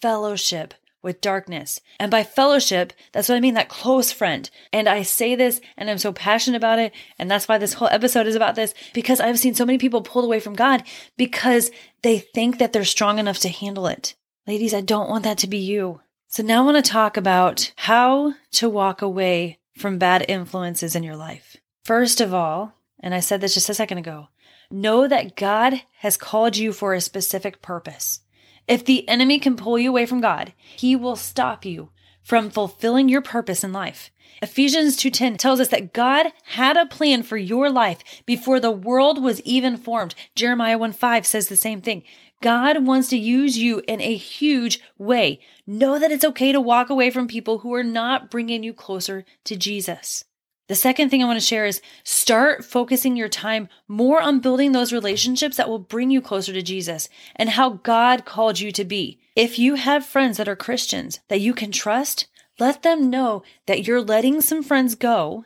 fellowship 0.01 0.73
with 1.05 1.21
darkness. 1.21 1.79
And 1.99 2.11
by 2.11 2.23
fellowship, 2.23 2.91
that's 3.13 3.29
what 3.29 3.35
I 3.35 3.39
mean, 3.39 3.53
that 3.53 3.69
close 3.69 4.11
friend. 4.11 4.49
And 4.73 4.89
I 4.89 5.03
say 5.03 5.35
this 5.35 5.61
and 5.77 5.89
I'm 5.89 5.99
so 5.99 6.11
passionate 6.11 6.57
about 6.57 6.79
it. 6.79 6.91
And 7.17 7.31
that's 7.31 7.47
why 7.47 7.57
this 7.57 7.73
whole 7.73 7.87
episode 7.87 8.27
is 8.27 8.35
about 8.35 8.55
this, 8.55 8.73
because 8.93 9.21
I've 9.21 9.39
seen 9.39 9.55
so 9.55 9.65
many 9.65 9.77
people 9.77 10.01
pulled 10.01 10.25
away 10.25 10.41
from 10.41 10.55
God 10.55 10.83
because 11.15 11.71
they 12.01 12.19
think 12.19 12.57
that 12.57 12.73
they're 12.73 12.83
strong 12.83 13.19
enough 13.19 13.39
to 13.39 13.49
handle 13.49 13.87
it. 13.87 14.15
Ladies, 14.45 14.73
I 14.73 14.81
don't 14.81 15.09
want 15.09 15.23
that 15.23 15.37
to 15.39 15.47
be 15.47 15.59
you. 15.59 16.01
So 16.27 16.43
now 16.43 16.63
I 16.63 16.65
want 16.65 16.83
to 16.83 16.91
talk 16.91 17.15
about 17.15 17.71
how 17.77 18.33
to 18.53 18.67
walk 18.67 19.01
away 19.01 19.59
from 19.77 19.97
bad 19.97 20.25
influences 20.27 20.95
in 20.95 21.03
your 21.03 21.15
life. 21.15 21.55
First 21.83 22.19
of 22.19 22.33
all, 22.33 22.73
and 22.99 23.13
I 23.13 23.19
said 23.19 23.39
this 23.39 23.53
just 23.53 23.69
a 23.69 23.73
second 23.73 23.99
ago, 23.99 24.29
know 24.71 25.07
that 25.07 25.35
God 25.35 25.83
has 25.99 26.17
called 26.17 26.57
you 26.57 26.73
for 26.73 26.93
a 26.93 27.01
specific 27.01 27.61
purpose. 27.61 28.21
If 28.67 28.83
the 28.83 29.07
enemy 29.07 29.39
can 29.39 29.55
pull 29.55 29.77
you 29.77 29.89
away 29.89 30.05
from 30.05 30.21
God, 30.21 30.53
he 30.75 30.95
will 30.95 31.15
stop 31.15 31.65
you 31.65 31.89
from 32.23 32.49
fulfilling 32.49 33.07
your 33.07 33.21
purpose 33.21 33.63
in 33.63 33.71
life. 33.71 34.09
Ephesians 34.41 34.97
2:10 34.97 35.37
tells 35.37 35.59
us 35.59 35.69
that 35.69 35.93
God 35.93 36.33
had 36.45 36.75
a 36.75 36.85
plan 36.85 37.23
for 37.23 37.37
your 37.37 37.69
life 37.69 37.99
before 38.25 38.59
the 38.59 38.71
world 38.71 39.23
was 39.23 39.41
even 39.41 39.77
formed. 39.77 40.15
Jeremiah 40.35 40.77
1:5 40.77 41.25
says 41.25 41.47
the 41.47 41.55
same 41.55 41.81
thing. 41.81 42.03
God 42.41 42.85
wants 42.85 43.07
to 43.09 43.17
use 43.17 43.57
you 43.57 43.81
in 43.87 44.01
a 44.01 44.15
huge 44.15 44.81
way. 44.97 45.39
Know 45.65 45.97
that 45.97 46.11
it's 46.11 46.25
okay 46.25 46.51
to 46.51 46.59
walk 46.59 46.89
away 46.89 47.09
from 47.11 47.27
people 47.27 47.59
who 47.59 47.73
are 47.73 47.83
not 47.83 48.29
bringing 48.29 48.63
you 48.63 48.73
closer 48.73 49.25
to 49.45 49.55
Jesus. 49.55 50.25
The 50.67 50.75
second 50.75 51.09
thing 51.09 51.21
I 51.21 51.27
want 51.27 51.39
to 51.39 51.45
share 51.45 51.65
is 51.65 51.81
start 52.03 52.65
focusing 52.65 53.15
your 53.15 53.29
time 53.29 53.69
more 53.87 54.19
on 54.19 54.39
building 54.39 54.71
those 54.71 54.91
relationships 54.91 55.57
that 55.57 55.69
will 55.69 55.79
bring 55.79 56.09
you 56.09 56.21
closer 56.21 56.53
to 56.53 56.61
Jesus 56.63 57.07
and 57.35 57.49
how 57.49 57.81
God 57.83 58.25
called 58.25 58.59
you 58.59 58.71
to 58.71 58.83
be. 58.83 59.19
If 59.35 59.59
you 59.59 59.75
have 59.75 60.05
friends 60.05 60.37
that 60.37 60.47
are 60.47 60.55
Christians 60.55 61.19
that 61.27 61.41
you 61.41 61.53
can 61.53 61.71
trust, 61.71 62.27
let 62.59 62.81
them 62.81 63.11
know 63.11 63.43
that 63.67 63.85
you're 63.85 64.01
letting 64.01 64.41
some 64.41 64.63
friends 64.63 64.95
go 64.95 65.45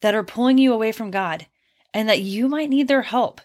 that 0.00 0.14
are 0.14 0.24
pulling 0.24 0.56
you 0.56 0.72
away 0.72 0.92
from 0.92 1.10
God 1.10 1.46
and 1.92 2.08
that 2.08 2.22
you 2.22 2.48
might 2.48 2.70
need 2.70 2.88
their 2.88 3.02
help. 3.02 3.40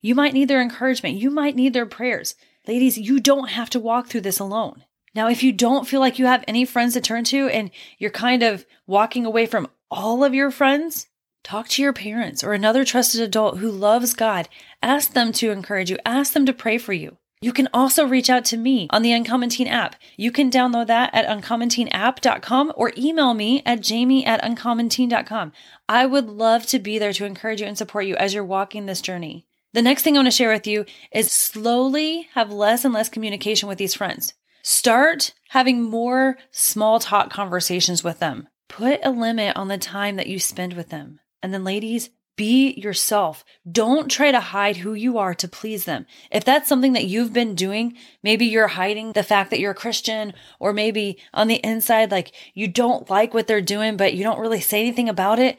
You 0.00 0.14
might 0.14 0.32
need 0.32 0.48
their 0.48 0.62
encouragement. 0.62 1.16
You 1.16 1.30
might 1.30 1.54
need 1.54 1.74
their 1.74 1.86
prayers. 1.86 2.34
Ladies, 2.66 2.96
you 2.96 3.20
don't 3.20 3.50
have 3.50 3.70
to 3.70 3.80
walk 3.80 4.06
through 4.06 4.22
this 4.22 4.38
alone. 4.38 4.84
Now, 5.14 5.28
if 5.28 5.42
you 5.42 5.52
don't 5.52 5.86
feel 5.86 6.00
like 6.00 6.18
you 6.18 6.26
have 6.26 6.44
any 6.48 6.64
friends 6.64 6.94
to 6.94 7.00
turn 7.00 7.24
to 7.24 7.48
and 7.48 7.70
you're 7.98 8.10
kind 8.10 8.42
of 8.42 8.64
walking 8.86 9.26
away 9.26 9.46
from 9.46 9.68
all 9.90 10.24
of 10.24 10.34
your 10.34 10.50
friends, 10.50 11.08
talk 11.44 11.68
to 11.68 11.82
your 11.82 11.92
parents 11.92 12.42
or 12.42 12.54
another 12.54 12.84
trusted 12.84 13.20
adult 13.20 13.58
who 13.58 13.70
loves 13.70 14.14
God. 14.14 14.48
Ask 14.82 15.12
them 15.12 15.32
to 15.32 15.50
encourage 15.50 15.90
you, 15.90 15.98
ask 16.06 16.32
them 16.32 16.46
to 16.46 16.52
pray 16.52 16.78
for 16.78 16.92
you. 16.92 17.18
You 17.42 17.52
can 17.52 17.68
also 17.74 18.06
reach 18.06 18.30
out 18.30 18.44
to 18.46 18.56
me 18.56 18.86
on 18.90 19.02
the 19.02 19.10
Uncommon 19.10 19.48
Teen 19.48 19.66
app. 19.66 19.96
You 20.16 20.30
can 20.30 20.48
download 20.48 20.86
that 20.86 21.12
at 21.12 21.26
uncommonteenapp.com 21.26 22.72
or 22.76 22.92
email 22.96 23.34
me 23.34 23.62
at 23.66 23.80
jamie 23.80 24.24
at 24.24 24.40
uncommonteen.com. 24.42 25.52
I 25.88 26.06
would 26.06 26.28
love 26.28 26.66
to 26.66 26.78
be 26.78 27.00
there 27.00 27.12
to 27.12 27.24
encourage 27.24 27.60
you 27.60 27.66
and 27.66 27.76
support 27.76 28.06
you 28.06 28.14
as 28.14 28.32
you're 28.32 28.44
walking 28.44 28.86
this 28.86 29.00
journey. 29.00 29.44
The 29.72 29.82
next 29.82 30.02
thing 30.02 30.16
I 30.16 30.18
want 30.18 30.28
to 30.28 30.30
share 30.30 30.52
with 30.52 30.68
you 30.68 30.84
is 31.10 31.32
slowly 31.32 32.28
have 32.34 32.52
less 32.52 32.84
and 32.84 32.94
less 32.94 33.08
communication 33.08 33.68
with 33.68 33.78
these 33.78 33.94
friends. 33.94 34.34
Start 34.62 35.34
having 35.48 35.82
more 35.82 36.38
small 36.50 37.00
talk 37.00 37.30
conversations 37.30 38.04
with 38.04 38.20
them. 38.20 38.48
Put 38.68 39.00
a 39.02 39.10
limit 39.10 39.56
on 39.56 39.68
the 39.68 39.76
time 39.76 40.16
that 40.16 40.28
you 40.28 40.38
spend 40.38 40.74
with 40.74 40.88
them. 40.88 41.18
And 41.42 41.52
then, 41.52 41.64
ladies, 41.64 42.10
be 42.36 42.72
yourself. 42.74 43.44
Don't 43.70 44.10
try 44.10 44.30
to 44.30 44.40
hide 44.40 44.78
who 44.78 44.94
you 44.94 45.18
are 45.18 45.34
to 45.34 45.48
please 45.48 45.84
them. 45.84 46.06
If 46.30 46.44
that's 46.44 46.68
something 46.68 46.92
that 46.94 47.04
you've 47.04 47.32
been 47.32 47.54
doing, 47.54 47.96
maybe 48.22 48.46
you're 48.46 48.68
hiding 48.68 49.12
the 49.12 49.22
fact 49.22 49.50
that 49.50 49.60
you're 49.60 49.72
a 49.72 49.74
Christian, 49.74 50.32
or 50.58 50.72
maybe 50.72 51.18
on 51.34 51.48
the 51.48 51.56
inside, 51.56 52.10
like 52.10 52.32
you 52.54 52.68
don't 52.68 53.10
like 53.10 53.34
what 53.34 53.48
they're 53.48 53.60
doing, 53.60 53.96
but 53.96 54.14
you 54.14 54.22
don't 54.22 54.40
really 54.40 54.60
say 54.60 54.80
anything 54.80 55.08
about 55.08 55.38
it. 55.38 55.58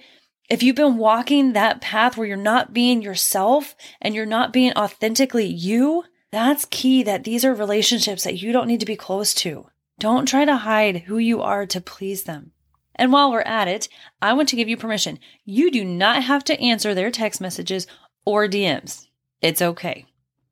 If 0.50 0.64
you've 0.64 0.76
been 0.76 0.98
walking 0.98 1.54
that 1.54 1.82
path 1.82 2.18
where 2.18 2.28
you're 2.28 2.38
not 2.38 2.74
being 2.74 3.02
yourself 3.02 3.76
and 4.02 4.16
you're 4.16 4.26
not 4.26 4.54
being 4.54 4.74
authentically 4.74 5.46
you, 5.46 6.06
that's 6.34 6.66
key 6.66 7.04
that 7.04 7.24
these 7.24 7.46
are 7.46 7.54
relationships 7.54 8.24
that 8.24 8.42
you 8.42 8.52
don't 8.52 8.68
need 8.68 8.80
to 8.80 8.86
be 8.88 8.96
close 8.96 9.36
to. 9.36 9.68
Don't 10.00 10.26
try 10.26 10.46
to 10.46 10.58
hide 10.58 11.04
who 11.04 11.20
you 11.20 11.42
are 11.42 11.68
to 11.68 11.80
please 11.80 12.24
them. 12.24 12.52
And 12.96 13.14
while 13.14 13.32
we're 13.32 13.42
at 13.42 13.68
it, 13.68 13.88
I 14.22 14.34
want 14.34 14.50
to 14.50 14.56
give 14.56 14.68
you 14.68 14.76
permission. 14.76 15.20
You 15.46 15.70
do 15.70 15.86
not 15.86 16.24
have 16.24 16.44
to 16.46 16.60
answer 16.60 16.94
their 16.94 17.12
text 17.12 17.40
messages 17.40 17.86
or 18.26 18.48
DMs. 18.48 19.08
It's 19.42 19.62
okay. 19.62 20.06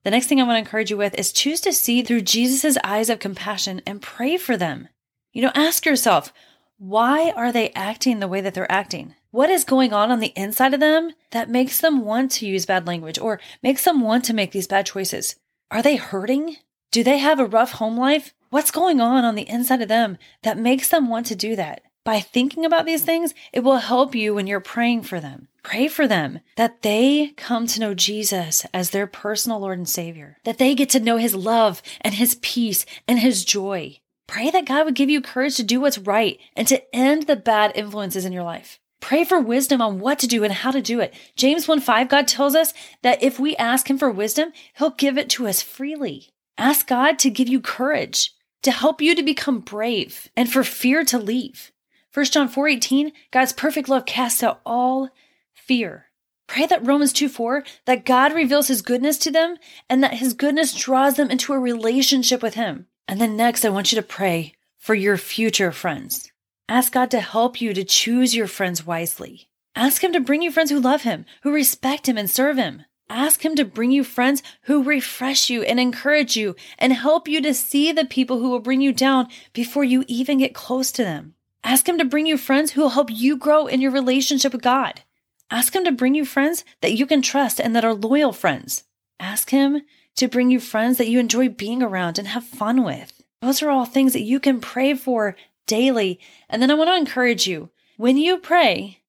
The 0.03 0.11
next 0.11 0.27
thing 0.27 0.39
I 0.39 0.43
want 0.43 0.55
to 0.55 0.59
encourage 0.59 0.91
you 0.91 0.97
with 0.97 1.17
is 1.17 1.31
choose 1.31 1.61
to 1.61 1.73
see 1.73 2.01
through 2.01 2.21
Jesus' 2.21 2.77
eyes 2.83 3.09
of 3.09 3.19
compassion 3.19 3.81
and 3.85 4.01
pray 4.01 4.37
for 4.37 4.57
them. 4.57 4.87
You 5.33 5.41
know, 5.41 5.51
ask 5.55 5.85
yourself, 5.85 6.33
why 6.77 7.31
are 7.31 7.51
they 7.51 7.71
acting 7.71 8.19
the 8.19 8.27
way 8.27 8.41
that 8.41 8.53
they're 8.53 8.71
acting? 8.71 9.15
What 9.29 9.49
is 9.49 9.63
going 9.63 9.93
on 9.93 10.11
on 10.11 10.19
the 10.19 10.33
inside 10.35 10.73
of 10.73 10.79
them 10.79 11.11
that 11.29 11.49
makes 11.49 11.79
them 11.79 12.03
want 12.03 12.31
to 12.33 12.47
use 12.47 12.65
bad 12.65 12.85
language 12.85 13.17
or 13.17 13.39
makes 13.63 13.83
them 13.83 14.01
want 14.01 14.25
to 14.25 14.33
make 14.33 14.51
these 14.51 14.67
bad 14.67 14.85
choices? 14.85 15.35
Are 15.71 15.81
they 15.81 15.95
hurting? 15.95 16.57
Do 16.91 17.01
they 17.01 17.19
have 17.19 17.39
a 17.39 17.45
rough 17.45 17.71
home 17.73 17.97
life? 17.97 18.33
What's 18.49 18.71
going 18.71 18.99
on 18.99 19.23
on 19.23 19.35
the 19.35 19.47
inside 19.47 19.81
of 19.81 19.87
them 19.87 20.17
that 20.43 20.57
makes 20.57 20.89
them 20.89 21.07
want 21.07 21.27
to 21.27 21.35
do 21.35 21.55
that? 21.55 21.81
By 22.03 22.19
thinking 22.19 22.65
about 22.65 22.85
these 22.85 23.03
things, 23.03 23.33
it 23.53 23.61
will 23.61 23.77
help 23.77 24.13
you 24.13 24.33
when 24.33 24.47
you're 24.47 24.59
praying 24.59 25.03
for 25.03 25.21
them. 25.21 25.47
Pray 25.63 25.87
for 25.87 26.09
them 26.09 26.41
that 26.57 26.81
they 26.81 27.33
come 27.37 27.67
to 27.67 27.79
know 27.79 27.93
Jesus 27.93 28.65
as 28.73 28.89
their 28.89 29.07
personal 29.07 29.59
Lord 29.59 29.77
and 29.77 29.87
Savior, 29.87 30.37
that 30.43 30.57
they 30.57 30.75
get 30.75 30.89
to 30.89 30.99
know 30.99 31.15
His 31.15 31.35
love 31.35 31.81
and 32.01 32.15
His 32.15 32.35
peace 32.41 32.85
and 33.07 33.19
His 33.19 33.45
joy. 33.45 33.99
Pray 34.27 34.49
that 34.49 34.65
God 34.65 34.83
would 34.83 34.95
give 34.95 35.09
you 35.09 35.21
courage 35.21 35.55
to 35.55 35.63
do 35.63 35.79
what's 35.79 35.97
right 35.97 36.37
and 36.53 36.67
to 36.67 36.83
end 36.93 37.27
the 37.27 37.37
bad 37.37 37.71
influences 37.75 38.25
in 38.25 38.33
your 38.33 38.43
life. 38.43 38.80
Pray 39.01 39.25
for 39.25 39.41
wisdom 39.41 39.81
on 39.81 39.99
what 39.99 40.19
to 40.19 40.27
do 40.27 40.45
and 40.45 40.53
how 40.53 40.71
to 40.71 40.81
do 40.81 41.01
it. 41.01 41.13
James 41.35 41.67
1 41.67 41.81
5, 41.81 42.07
God 42.07 42.27
tells 42.27 42.55
us 42.55 42.73
that 43.01 43.21
if 43.21 43.39
we 43.39 43.57
ask 43.57 43.89
Him 43.89 43.97
for 43.97 44.09
wisdom, 44.09 44.53
He'll 44.77 44.91
give 44.91 45.17
it 45.17 45.29
to 45.31 45.47
us 45.47 45.61
freely. 45.61 46.29
Ask 46.57 46.87
God 46.87 47.19
to 47.19 47.29
give 47.29 47.49
you 47.49 47.59
courage, 47.59 48.33
to 48.61 48.71
help 48.71 49.01
you 49.01 49.15
to 49.15 49.23
become 49.23 49.59
brave, 49.59 50.29
and 50.37 50.49
for 50.49 50.63
fear 50.63 51.03
to 51.05 51.17
leave. 51.17 51.71
1 52.13 52.25
John 52.27 52.47
4:18, 52.47 53.11
God's 53.31 53.53
perfect 53.53 53.89
love 53.89 54.05
casts 54.05 54.43
out 54.43 54.61
all 54.65 55.09
fear. 55.53 56.05
Pray 56.47 56.65
that 56.65 56.85
Romans 56.85 57.13
2 57.13 57.29
4, 57.29 57.63
that 57.85 58.05
God 58.05 58.33
reveals 58.33 58.67
his 58.67 58.81
goodness 58.81 59.17
to 59.19 59.31
them 59.31 59.55
and 59.89 60.03
that 60.03 60.15
his 60.15 60.33
goodness 60.33 60.73
draws 60.73 61.15
them 61.15 61.31
into 61.31 61.53
a 61.53 61.59
relationship 61.59 62.43
with 62.43 62.55
him. 62.55 62.87
And 63.07 63.19
then 63.19 63.37
next, 63.37 63.65
I 63.65 63.69
want 63.69 63.91
you 63.91 63.95
to 63.95 64.05
pray 64.05 64.53
for 64.77 64.93
your 64.93 65.17
future 65.17 65.71
friends. 65.71 66.31
Ask 66.71 66.93
God 66.93 67.11
to 67.11 67.19
help 67.19 67.59
you 67.59 67.73
to 67.73 67.83
choose 67.83 68.33
your 68.33 68.47
friends 68.47 68.85
wisely. 68.85 69.49
Ask 69.75 70.01
him 70.01 70.13
to 70.13 70.21
bring 70.21 70.41
you 70.41 70.49
friends 70.49 70.71
who 70.71 70.79
love 70.79 71.01
him, 71.01 71.25
who 71.43 71.51
respect 71.51 72.07
him 72.07 72.17
and 72.17 72.29
serve 72.29 72.55
him. 72.55 72.85
Ask 73.09 73.43
him 73.43 73.57
to 73.57 73.65
bring 73.65 73.91
you 73.91 74.05
friends 74.05 74.41
who 74.61 74.81
refresh 74.81 75.49
you 75.49 75.63
and 75.63 75.81
encourage 75.81 76.37
you 76.37 76.55
and 76.79 76.93
help 76.93 77.27
you 77.27 77.41
to 77.41 77.53
see 77.53 77.91
the 77.91 78.05
people 78.05 78.39
who 78.39 78.49
will 78.49 78.61
bring 78.61 78.79
you 78.79 78.93
down 78.93 79.27
before 79.51 79.83
you 79.83 80.05
even 80.07 80.37
get 80.37 80.55
close 80.55 80.93
to 80.93 81.03
them. 81.03 81.35
Ask 81.61 81.89
Him 81.89 81.97
to 81.97 82.05
bring 82.05 82.25
you 82.25 82.37
friends 82.37 82.71
who 82.71 82.81
will 82.81 82.89
help 82.91 83.09
you 83.11 83.35
grow 83.35 83.67
in 83.67 83.81
your 83.81 83.91
relationship 83.91 84.53
with 84.53 84.61
God. 84.61 85.01
Ask 85.49 85.75
Him 85.75 85.83
to 85.83 85.91
bring 85.91 86.15
you 86.15 86.23
friends 86.23 86.63
that 86.79 86.93
you 86.93 87.05
can 87.05 87.21
trust 87.21 87.59
and 87.59 87.75
that 87.75 87.83
are 87.83 87.93
loyal 87.93 88.31
friends. 88.31 88.85
Ask 89.19 89.49
Him 89.49 89.81
to 90.15 90.29
bring 90.29 90.49
you 90.49 90.61
friends 90.61 90.97
that 90.99 91.09
you 91.09 91.19
enjoy 91.19 91.49
being 91.49 91.83
around 91.83 92.17
and 92.17 92.29
have 92.29 92.45
fun 92.45 92.85
with. 92.85 93.21
Those 93.41 93.61
are 93.61 93.69
all 93.69 93.85
things 93.85 94.13
that 94.13 94.21
you 94.21 94.39
can 94.39 94.61
pray 94.61 94.93
for 94.93 95.35
daily. 95.65 96.19
And 96.49 96.61
then 96.61 96.71
I 96.71 96.75
want 96.75 96.89
to 96.89 96.95
encourage 96.95 97.47
you 97.47 97.69
when 97.97 98.17
you 98.17 98.37
pray, 98.37 98.99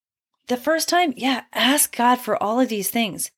the 0.49 0.57
first 0.57 0.89
time, 0.89 1.15
yeah, 1.17 1.45
ask 1.55 1.97
God 1.97 2.17
for 2.17 2.41
all 2.43 2.61
of 2.61 2.69
these 2.69 2.91
things. 2.91 3.31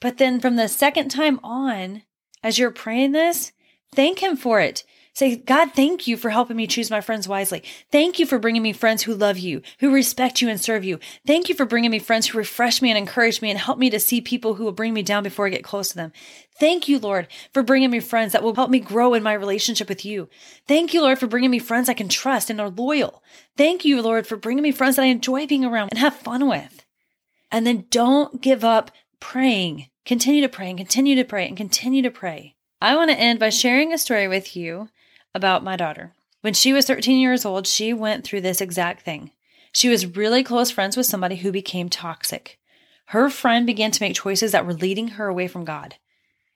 But 0.00 0.18
then 0.18 0.40
from 0.40 0.56
the 0.56 0.68
second 0.68 1.08
time 1.08 1.40
on, 1.42 2.02
as 2.42 2.58
you're 2.58 2.70
praying 2.70 3.12
this, 3.12 3.52
thank 3.94 4.22
Him 4.22 4.36
for 4.36 4.60
it. 4.60 4.84
Say, 5.18 5.34
God, 5.34 5.72
thank 5.72 6.06
you 6.06 6.16
for 6.16 6.30
helping 6.30 6.56
me 6.56 6.68
choose 6.68 6.92
my 6.92 7.00
friends 7.00 7.26
wisely. 7.26 7.64
Thank 7.90 8.20
you 8.20 8.24
for 8.24 8.38
bringing 8.38 8.62
me 8.62 8.72
friends 8.72 9.02
who 9.02 9.16
love 9.16 9.36
you, 9.36 9.62
who 9.80 9.92
respect 9.92 10.40
you 10.40 10.48
and 10.48 10.60
serve 10.60 10.84
you. 10.84 11.00
Thank 11.26 11.48
you 11.48 11.56
for 11.56 11.64
bringing 11.64 11.90
me 11.90 11.98
friends 11.98 12.28
who 12.28 12.38
refresh 12.38 12.80
me 12.80 12.88
and 12.88 12.96
encourage 12.96 13.42
me 13.42 13.50
and 13.50 13.58
help 13.58 13.78
me 13.78 13.90
to 13.90 13.98
see 13.98 14.20
people 14.20 14.54
who 14.54 14.62
will 14.62 14.70
bring 14.70 14.94
me 14.94 15.02
down 15.02 15.24
before 15.24 15.48
I 15.48 15.50
get 15.50 15.64
close 15.64 15.88
to 15.88 15.96
them. 15.96 16.12
Thank 16.60 16.86
you, 16.86 17.00
Lord, 17.00 17.26
for 17.52 17.64
bringing 17.64 17.90
me 17.90 17.98
friends 17.98 18.30
that 18.30 18.44
will 18.44 18.54
help 18.54 18.70
me 18.70 18.78
grow 18.78 19.12
in 19.12 19.24
my 19.24 19.32
relationship 19.32 19.88
with 19.88 20.04
you. 20.04 20.28
Thank 20.68 20.94
you, 20.94 21.02
Lord, 21.02 21.18
for 21.18 21.26
bringing 21.26 21.50
me 21.50 21.58
friends 21.58 21.88
I 21.88 21.94
can 21.94 22.08
trust 22.08 22.48
and 22.48 22.60
are 22.60 22.70
loyal. 22.70 23.20
Thank 23.56 23.84
you, 23.84 24.00
Lord, 24.00 24.24
for 24.24 24.36
bringing 24.36 24.62
me 24.62 24.70
friends 24.70 24.94
that 24.94 25.02
I 25.02 25.06
enjoy 25.06 25.48
being 25.48 25.64
around 25.64 25.88
and 25.90 25.98
have 25.98 26.14
fun 26.14 26.46
with. 26.46 26.86
And 27.50 27.66
then 27.66 27.86
don't 27.90 28.40
give 28.40 28.62
up 28.62 28.92
praying. 29.18 29.88
Continue 30.04 30.42
to 30.42 30.48
pray 30.48 30.68
and 30.68 30.78
continue 30.78 31.16
to 31.16 31.24
pray 31.24 31.48
and 31.48 31.56
continue 31.56 32.02
to 32.02 32.10
pray. 32.12 32.54
I 32.80 32.94
want 32.94 33.10
to 33.10 33.18
end 33.18 33.40
by 33.40 33.50
sharing 33.50 33.92
a 33.92 33.98
story 33.98 34.28
with 34.28 34.54
you 34.54 34.90
about 35.34 35.64
my 35.64 35.76
daughter. 35.76 36.14
When 36.40 36.54
she 36.54 36.72
was 36.72 36.86
13 36.86 37.18
years 37.18 37.44
old, 37.44 37.66
she 37.66 37.92
went 37.92 38.24
through 38.24 38.42
this 38.42 38.60
exact 38.60 39.02
thing. 39.02 39.32
She 39.72 39.88
was 39.88 40.16
really 40.16 40.42
close 40.42 40.70
friends 40.70 40.96
with 40.96 41.06
somebody 41.06 41.36
who 41.36 41.52
became 41.52 41.88
toxic. 41.88 42.58
Her 43.06 43.30
friend 43.30 43.66
began 43.66 43.90
to 43.90 44.02
make 44.02 44.14
choices 44.14 44.52
that 44.52 44.66
were 44.66 44.74
leading 44.74 45.08
her 45.08 45.28
away 45.28 45.48
from 45.48 45.64
God. 45.64 45.96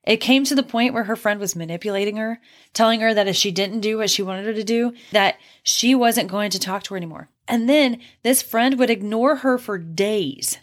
It 0.04 0.16
came 0.16 0.44
to 0.44 0.54
the 0.54 0.62
point 0.62 0.94
where 0.94 1.04
her 1.04 1.14
friend 1.14 1.38
was 1.38 1.54
manipulating 1.54 2.16
her, 2.16 2.40
telling 2.74 3.00
her 3.00 3.14
that 3.14 3.28
if 3.28 3.36
she 3.36 3.52
didn't 3.52 3.80
do 3.80 3.98
what 3.98 4.10
she 4.10 4.22
wanted 4.22 4.46
her 4.46 4.54
to 4.54 4.64
do, 4.64 4.92
that 5.12 5.36
she 5.62 5.94
wasn't 5.94 6.30
going 6.30 6.50
to 6.50 6.58
talk 6.58 6.82
to 6.84 6.94
her 6.94 6.96
anymore. 6.96 7.28
And 7.46 7.68
then 7.68 8.00
this 8.22 8.42
friend 8.42 8.78
would 8.78 8.90
ignore 8.90 9.36
her 9.36 9.58
for 9.58 9.78
days 9.78 10.58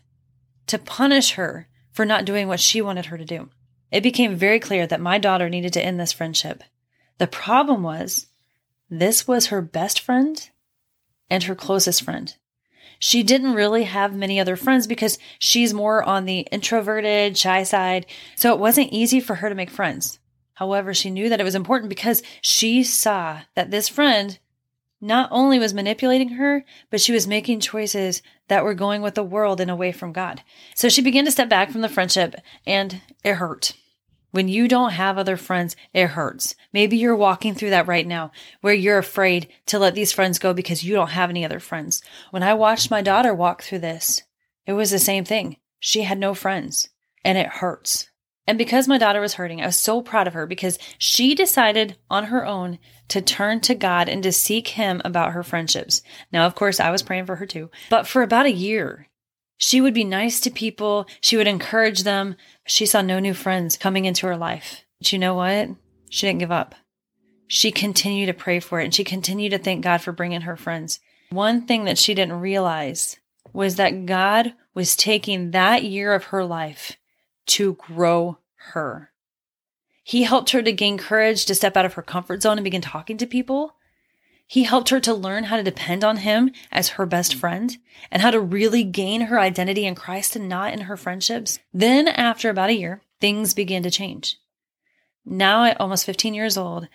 to 0.67 0.77
punish 0.77 1.31
her 1.31 1.67
for 1.91 2.05
not 2.05 2.25
doing 2.25 2.47
what 2.47 2.59
she 2.59 2.81
wanted 2.81 3.07
her 3.07 3.17
to 3.17 3.25
do. 3.25 3.49
It 3.91 4.03
became 4.03 4.35
very 4.35 4.59
clear 4.59 4.85
that 4.87 5.01
my 5.01 5.17
daughter 5.17 5.49
needed 5.49 5.73
to 5.73 5.83
end 5.83 5.99
this 5.99 6.11
friendship. 6.11 6.63
The 7.19 7.27
problem 7.27 7.83
was, 7.83 8.27
this 8.89 9.27
was 9.27 9.47
her 9.47 9.61
best 9.61 9.99
friend 9.99 10.49
and 11.29 11.43
her 11.43 11.55
closest 11.55 12.01
friend. 12.01 12.35
She 12.97 13.23
didn't 13.23 13.53
really 13.53 13.83
have 13.83 14.15
many 14.15 14.39
other 14.39 14.55
friends 14.55 14.87
because 14.87 15.19
she's 15.37 15.73
more 15.73 16.03
on 16.03 16.25
the 16.25 16.39
introverted, 16.51 17.37
shy 17.37 17.63
side, 17.63 18.05
so 18.35 18.53
it 18.53 18.59
wasn't 18.59 18.91
easy 18.91 19.19
for 19.19 19.35
her 19.35 19.47
to 19.47 19.55
make 19.55 19.69
friends. 19.69 20.19
However, 20.53 20.93
she 20.93 21.09
knew 21.09 21.29
that 21.29 21.39
it 21.39 21.45
was 21.45 21.55
important 21.55 21.89
because 21.89 22.21
she 22.41 22.83
saw 22.83 23.41
that 23.55 23.71
this 23.71 23.87
friend 23.87 24.39
not 24.99 25.29
only 25.31 25.59
was 25.59 25.73
manipulating 25.73 26.29
her, 26.29 26.65
but 26.89 26.99
she 26.99 27.13
was 27.13 27.27
making 27.27 27.61
choices 27.61 28.21
that 28.49 28.65
were 28.65 28.73
going 28.73 29.01
with 29.01 29.15
the 29.15 29.23
world 29.23 29.61
and 29.61 29.71
away 29.71 29.93
from 29.93 30.11
God. 30.11 30.43
So 30.75 30.89
she 30.89 31.01
began 31.01 31.23
to 31.23 31.31
step 31.31 31.47
back 31.47 31.71
from 31.71 31.79
the 31.81 31.87
friendship 31.87 32.35
and 32.65 33.01
it 33.23 33.35
hurt. 33.35 33.73
When 34.31 34.47
you 34.47 34.67
don't 34.67 34.91
have 34.91 35.17
other 35.17 35.37
friends, 35.37 35.75
it 35.93 36.07
hurts. 36.07 36.55
Maybe 36.71 36.97
you're 36.97 37.15
walking 37.15 37.55
through 37.55 37.71
that 37.71 37.87
right 37.87 38.05
now 38.05 38.31
where 38.61 38.73
you're 38.73 38.97
afraid 38.97 39.47
to 39.67 39.79
let 39.79 39.95
these 39.95 40.11
friends 40.11 40.39
go 40.39 40.53
because 40.53 40.83
you 40.83 40.93
don't 40.93 41.09
have 41.09 41.29
any 41.29 41.43
other 41.43 41.59
friends. 41.59 42.01
When 42.31 42.43
I 42.43 42.53
watched 42.53 42.91
my 42.91 43.01
daughter 43.01 43.33
walk 43.33 43.63
through 43.63 43.79
this, 43.79 44.23
it 44.65 44.73
was 44.73 44.91
the 44.91 44.99
same 44.99 45.25
thing. 45.25 45.57
She 45.79 46.03
had 46.03 46.19
no 46.19 46.33
friends 46.33 46.89
and 47.23 47.37
it 47.37 47.47
hurts. 47.47 48.09
And 48.49 48.57
because 48.57 48.87
my 48.87 48.97
daughter 48.97 49.21
was 49.21 49.35
hurting, 49.35 49.61
I 49.61 49.67
was 49.67 49.77
so 49.77 50.01
proud 50.01 50.25
of 50.25 50.33
her 50.33 50.47
because 50.47 50.79
she 50.97 51.35
decided 51.35 51.97
on 52.09 52.25
her 52.25 52.45
own 52.45 52.79
to 53.09 53.21
turn 53.21 53.59
to 53.61 53.75
God 53.75 54.09
and 54.09 54.23
to 54.23 54.31
seek 54.31 54.69
Him 54.69 55.03
about 55.05 55.33
her 55.33 55.43
friendships. 55.43 56.01
Now, 56.31 56.47
of 56.47 56.55
course, 56.55 56.79
I 56.79 56.89
was 56.89 57.03
praying 57.03 57.27
for 57.27 57.35
her 57.35 57.45
too, 57.45 57.69
but 57.91 58.07
for 58.07 58.23
about 58.23 58.47
a 58.47 58.51
year, 58.51 59.07
she 59.59 59.81
would 59.81 59.93
be 59.93 60.05
nice 60.05 60.39
to 60.39 60.49
people. 60.49 61.05
She 61.19 61.35
would 61.35 61.47
encourage 61.47 62.03
them. 62.03 62.35
She 62.65 62.85
saw 62.85 63.01
no 63.01 63.19
new 63.19 63.33
friends 63.33 63.77
coming 63.77 64.05
into 64.05 64.25
her 64.25 64.37
life. 64.37 64.85
But 64.99 65.11
you 65.11 65.19
know 65.19 65.35
what? 65.35 65.67
She 66.09 66.25
didn't 66.25 66.39
give 66.39 66.51
up. 66.51 66.75
She 67.45 67.69
continued 67.69 68.27
to 68.27 68.33
pray 68.33 68.61
for 68.61 68.79
it 68.79 68.85
and 68.85 68.95
she 68.95 69.03
continued 69.03 69.49
to 69.49 69.57
thank 69.57 69.83
God 69.83 69.99
for 69.99 70.13
bringing 70.13 70.41
her 70.41 70.55
friends. 70.55 71.01
One 71.29 71.65
thing 71.65 71.83
that 71.83 71.97
she 71.97 72.13
didn't 72.13 72.39
realize 72.39 73.19
was 73.51 73.75
that 73.75 74.05
God 74.05 74.53
was 74.73 74.95
taking 74.95 75.51
that 75.51 75.83
year 75.83 76.13
of 76.13 76.25
her 76.25 76.45
life 76.45 76.95
to 77.47 77.73
grow 77.73 78.37
her. 78.71 79.11
He 80.03 80.23
helped 80.23 80.51
her 80.51 80.61
to 80.61 80.71
gain 80.71 80.97
courage 80.97 81.45
to 81.45 81.55
step 81.55 81.75
out 81.75 81.85
of 81.85 81.95
her 81.95 82.01
comfort 82.01 82.43
zone 82.43 82.57
and 82.57 82.63
begin 82.63 82.81
talking 82.81 83.17
to 83.17 83.27
people. 83.27 83.75
He 84.49 84.63
helped 84.63 84.89
her 84.89 84.99
to 85.01 85.13
learn 85.13 85.43
how 85.43 85.57
to 85.57 85.63
depend 85.63 86.03
on 86.03 86.17
him 86.17 86.51
as 86.71 86.89
her 86.89 87.05
best 87.05 87.35
friend 87.35 87.77
and 88.09 88.19
how 88.23 88.31
to 88.31 88.39
really 88.39 88.83
gain 88.83 89.21
her 89.21 89.39
identity 89.39 89.85
in 89.85 89.93
Christ 89.93 90.35
and 90.35 90.49
not 90.49 90.73
in 90.73 90.81
her 90.81 90.97
friendships. 90.97 91.59
Then, 91.71 92.07
after 92.07 92.49
about 92.49 92.71
a 92.71 92.75
year, 92.75 93.03
things 93.21 93.53
began 93.53 93.83
to 93.83 93.91
change. 93.91 94.37
Now, 95.23 95.65
at 95.65 95.79
almost 95.79 96.03
15 96.07 96.33
years 96.33 96.57
old, 96.57 96.87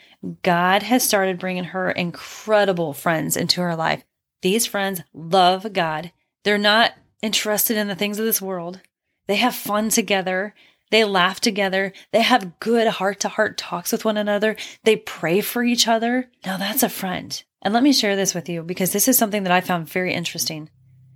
God 0.43 0.83
has 0.83 1.05
started 1.05 1.39
bringing 1.39 1.63
her 1.67 1.93
incredible 1.93 2.93
friends 2.93 3.37
into 3.37 3.61
her 3.61 3.77
life. 3.77 4.03
These 4.43 4.67
friends 4.67 5.03
love 5.13 5.73
God. 5.73 6.11
They're 6.43 6.59
not 6.59 6.95
interested 7.23 7.77
in 7.77 7.87
the 7.87 7.95
things 7.95 8.19
of 8.19 8.25
this 8.25 8.43
world. 8.43 8.81
They 9.29 9.37
have 9.37 9.55
fun 9.55 9.91
together. 9.91 10.57
They 10.95 11.03
laugh 11.03 11.41
together. 11.41 11.93
They 12.13 12.23
have 12.23 12.61
good 12.61 12.87
heart 12.87 13.19
to 13.19 13.29
heart 13.29 13.59
talks 13.59 13.91
with 13.91 14.05
one 14.05 14.17
another. 14.17 14.55
They 14.85 14.95
pray 14.95 15.41
for 15.41 15.65
each 15.65 15.89
other. 15.89 16.31
Now 16.47 16.57
that's 16.57 16.85
a 16.85 16.89
friend. 16.89 17.43
And 17.63 17.75
let 17.75 17.83
me 17.83 17.93
share 17.93 18.15
this 18.15 18.33
with 18.33 18.49
you 18.49 18.63
because 18.63 18.93
this 18.93 19.09
is 19.09 19.19
something 19.19 19.43
that 19.43 19.53
I 19.53 19.61
found 19.61 19.89
very 19.89 20.15
interesting. 20.15 20.71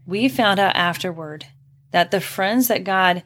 We 0.04 0.28
found 0.28 0.58
out 0.58 0.74
afterward 0.74 1.46
that 1.92 2.10
the 2.10 2.20
friends 2.20 2.66
that 2.66 2.82
God 2.82 3.22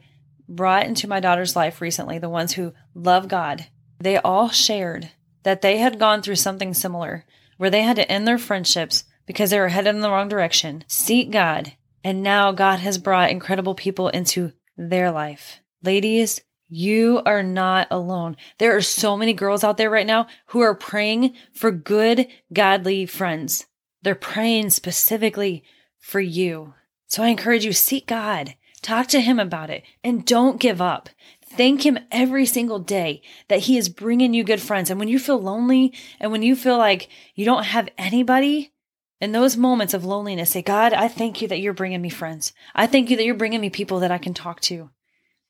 brought 0.47 0.85
into 0.85 1.09
my 1.09 1.21
daughter's 1.21 1.57
life 1.57 1.81
recently, 1.81 2.19
the 2.19 2.29
ones 2.29 2.53
who 2.53 2.75
love 2.95 3.29
God, 3.29 3.69
they 3.99 4.19
all 4.19 4.51
shared 4.51 5.11
that 5.45 5.63
they 5.63 5.79
had 5.79 5.99
gone 5.99 6.21
through 6.21 6.37
something 6.37 6.75
similar 6.75 7.25
where 7.57 7.71
they 7.71 7.81
had 7.81 7.97
to 7.97 8.13
end 8.13 8.29
their 8.29 8.37
friendships 8.37 9.05
because 9.25 9.49
they 9.49 9.59
were 9.59 9.69
headed 9.69 9.95
in 9.95 10.03
the 10.03 10.11
wrong 10.11 10.29
direction, 10.29 10.85
seek 10.87 11.31
God, 11.31 11.73
and 12.05 12.23
now 12.23 12.53
God 12.53 12.81
has 12.81 12.99
brought 12.99 13.31
incredible 13.31 13.75
people 13.75 14.11
into 14.11 14.53
their 14.77 15.11
life. 15.11 15.62
Ladies, 15.83 16.41
you 16.69 17.21
are 17.27 17.43
not 17.43 17.89
alone. 17.91 18.37
There 18.59 18.77
are 18.77 18.83
so 18.83 19.17
many 19.17 19.33
girls 19.33 19.65
out 19.65 19.77
there 19.77 19.91
right 19.91 20.07
now 20.07 20.27
who 20.47 20.61
are 20.61 20.75
praying 20.75 21.35
for 21.53 21.71
good, 21.71 22.29
godly 22.53 23.05
friends. 23.05 23.67
They're 24.03 24.15
praying 24.15 24.71
specifically 24.71 25.65
for 25.99 26.21
you. 26.21 26.75
So 27.09 27.23
I 27.23 27.29
encourage 27.29 27.65
you, 27.65 27.73
seek 27.73 28.07
God, 28.07 28.55
talk 28.81 29.09
to 29.09 29.21
Him 29.21 29.39
about 29.39 29.71
it, 29.71 29.83
and 30.03 30.25
don't 30.25 30.61
give 30.61 30.81
up. 30.81 31.11
Thank 31.45 31.85
Him 31.85 31.99
every 32.11 32.47
single 32.47 32.79
day 32.79 33.23
that 33.49 33.61
He 33.61 33.77
is 33.77 33.89
bringing 33.89 34.33
you 34.33 34.45
good 34.45 34.63
friends. 34.63 34.89
And 34.89 34.99
when 34.99 35.09
you 35.09 35.19
feel 35.19 35.41
lonely 35.41 35.93
and 36.21 36.33
when 36.33 36.43
you 36.43 36.57
feel 36.57 36.79
like 36.79 37.09
you 37.35 37.45
don't 37.45 37.65
have 37.65 37.89
anybody, 37.99 38.73
in 39.21 39.31
those 39.31 39.57
moments 39.57 39.95
of 39.95 40.05
loneliness, 40.05 40.51
say, 40.51 40.63
God, 40.63 40.93
I 40.93 41.07
thank 41.07 41.41
you 41.41 41.47
that 41.49 41.61
you're 41.61 41.73
bringing 41.73 42.03
me 42.03 42.09
friends. 42.09 42.53
I 42.75 42.89
thank 42.89 43.09
you 43.09 43.17
that 43.17 43.25
you're 43.25 43.37
bringing 43.37 43.61
me 43.61 43.71
people 43.71 44.01
that 44.01 44.11
I 44.11 44.19
can 44.19 44.35
talk 44.35 44.61
to. 44.63 44.91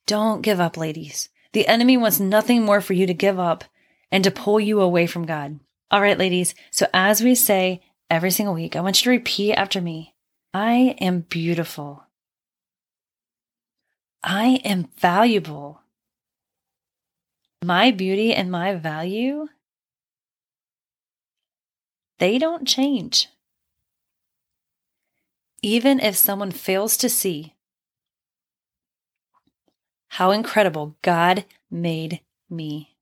Don't 0.06 0.42
give 0.42 0.60
up, 0.60 0.76
ladies. 0.76 1.28
The 1.52 1.66
enemy 1.68 1.96
wants 1.96 2.20
nothing 2.20 2.64
more 2.64 2.80
for 2.80 2.92
you 2.92 3.06
to 3.06 3.14
give 3.14 3.38
up 3.38 3.64
and 4.10 4.24
to 4.24 4.30
pull 4.30 4.58
you 4.58 4.80
away 4.80 5.06
from 5.06 5.26
God. 5.26 5.60
All 5.90 6.00
right, 6.00 6.18
ladies. 6.18 6.54
So 6.70 6.86
as 6.92 7.22
we 7.22 7.34
say 7.34 7.82
every 8.10 8.30
single 8.30 8.54
week, 8.54 8.76
I 8.76 8.80
want 8.80 9.00
you 9.00 9.04
to 9.04 9.18
repeat 9.18 9.54
after 9.54 9.80
me. 9.80 10.14
I 10.54 10.96
am 11.00 11.20
beautiful. 11.20 12.04
I 14.22 14.60
am 14.64 14.88
valuable. 14.98 15.80
My 17.64 17.90
beauty 17.90 18.34
and 18.34 18.50
my 18.50 18.74
value, 18.74 19.48
they 22.18 22.38
don't 22.38 22.66
change. 22.66 23.28
Even 25.62 26.00
if 26.00 26.16
someone 26.16 26.50
fails 26.50 26.96
to 26.98 27.08
see 27.08 27.54
how 30.12 30.30
incredible 30.30 30.94
God 31.00 31.46
made 31.70 32.20
me. 32.50 32.94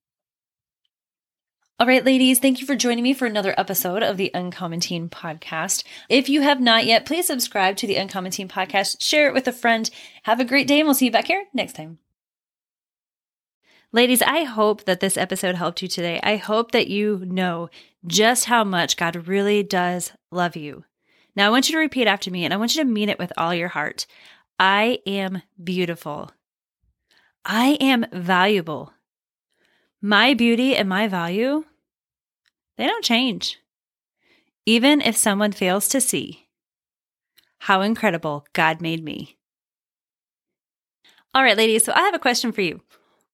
All 1.81 1.87
right, 1.89 2.05
ladies, 2.05 2.39
thank 2.39 2.61
you 2.61 2.67
for 2.69 2.77
joining 2.77 3.03
me 3.03 3.15
for 3.15 3.27
another 3.27 3.53
episode 3.59 4.05
of 4.05 4.17
the 4.17 4.31
Uncommon 4.33 4.79
Teen 4.79 5.09
Podcast. 5.09 5.83
If 6.09 6.29
you 6.29 6.43
have 6.43 6.61
not 6.61 6.87
yet, 6.87 7.07
please 7.07 7.27
subscribe 7.27 7.77
to 7.79 7.89
the 7.89 7.97
Uncommon 7.97 8.31
Teen 8.31 8.49
Podcast, 8.49 9.03
share 9.03 9.27
it 9.27 9.35
with 9.35 9.49
a 9.49 9.53
friend. 9.53 9.91
Have 10.23 10.39
a 10.39 10.45
great 10.45 10.69
day, 10.69 10.79
and 10.79 10.87
we'll 10.87 10.95
see 10.95 11.07
you 11.07 11.11
back 11.11 11.27
here 11.27 11.47
next 11.53 11.73
time. 11.73 11.99
Ladies, 13.91 14.23
I 14.23 14.45
hope 14.45 14.85
that 14.85 15.01
this 15.01 15.17
episode 15.17 15.57
helped 15.57 15.83
you 15.83 15.89
today. 15.89 16.21
I 16.23 16.37
hope 16.37 16.71
that 16.71 16.87
you 16.87 17.25
know 17.27 17.71
just 18.07 18.45
how 18.45 18.63
much 18.63 18.97
God 18.97 19.27
really 19.27 19.65
does 19.65 20.13
love 20.31 20.55
you. 20.55 20.85
Now, 21.35 21.49
I 21.49 21.51
want 21.51 21.69
you 21.69 21.73
to 21.73 21.81
repeat 21.81 22.07
after 22.07 22.31
me, 22.31 22.45
and 22.45 22.55
I 22.55 22.57
want 22.57 22.77
you 22.77 22.85
to 22.85 22.89
mean 22.89 23.09
it 23.09 23.19
with 23.19 23.33
all 23.37 23.53
your 23.53 23.67
heart. 23.67 24.07
I 24.61 25.01
am 25.07 25.43
beautiful. 25.61 26.31
I 27.45 27.79
am 27.81 28.07
valuable. 28.13 28.93
My 30.03 30.35
beauty 30.35 30.77
and 30.77 30.89
my 30.89 31.09
value, 31.09 31.65
they 32.77 32.87
don't 32.87 33.05
change. 33.05 33.59
Even 34.67 35.01
if 35.01 35.17
someone 35.17 35.53
fails 35.53 35.89
to 35.89 36.01
see 36.01 36.49
how 37.59 37.83
incredible 37.83 38.47
God 38.53 38.81
made 38.81 39.05
me. 39.05 39.37
All 41.35 41.43
right, 41.43 41.57
ladies, 41.57 41.85
so 41.85 41.93
I 41.95 42.01
have 42.01 42.15
a 42.15 42.19
question 42.19 42.53
for 42.53 42.63
you. 42.63 42.81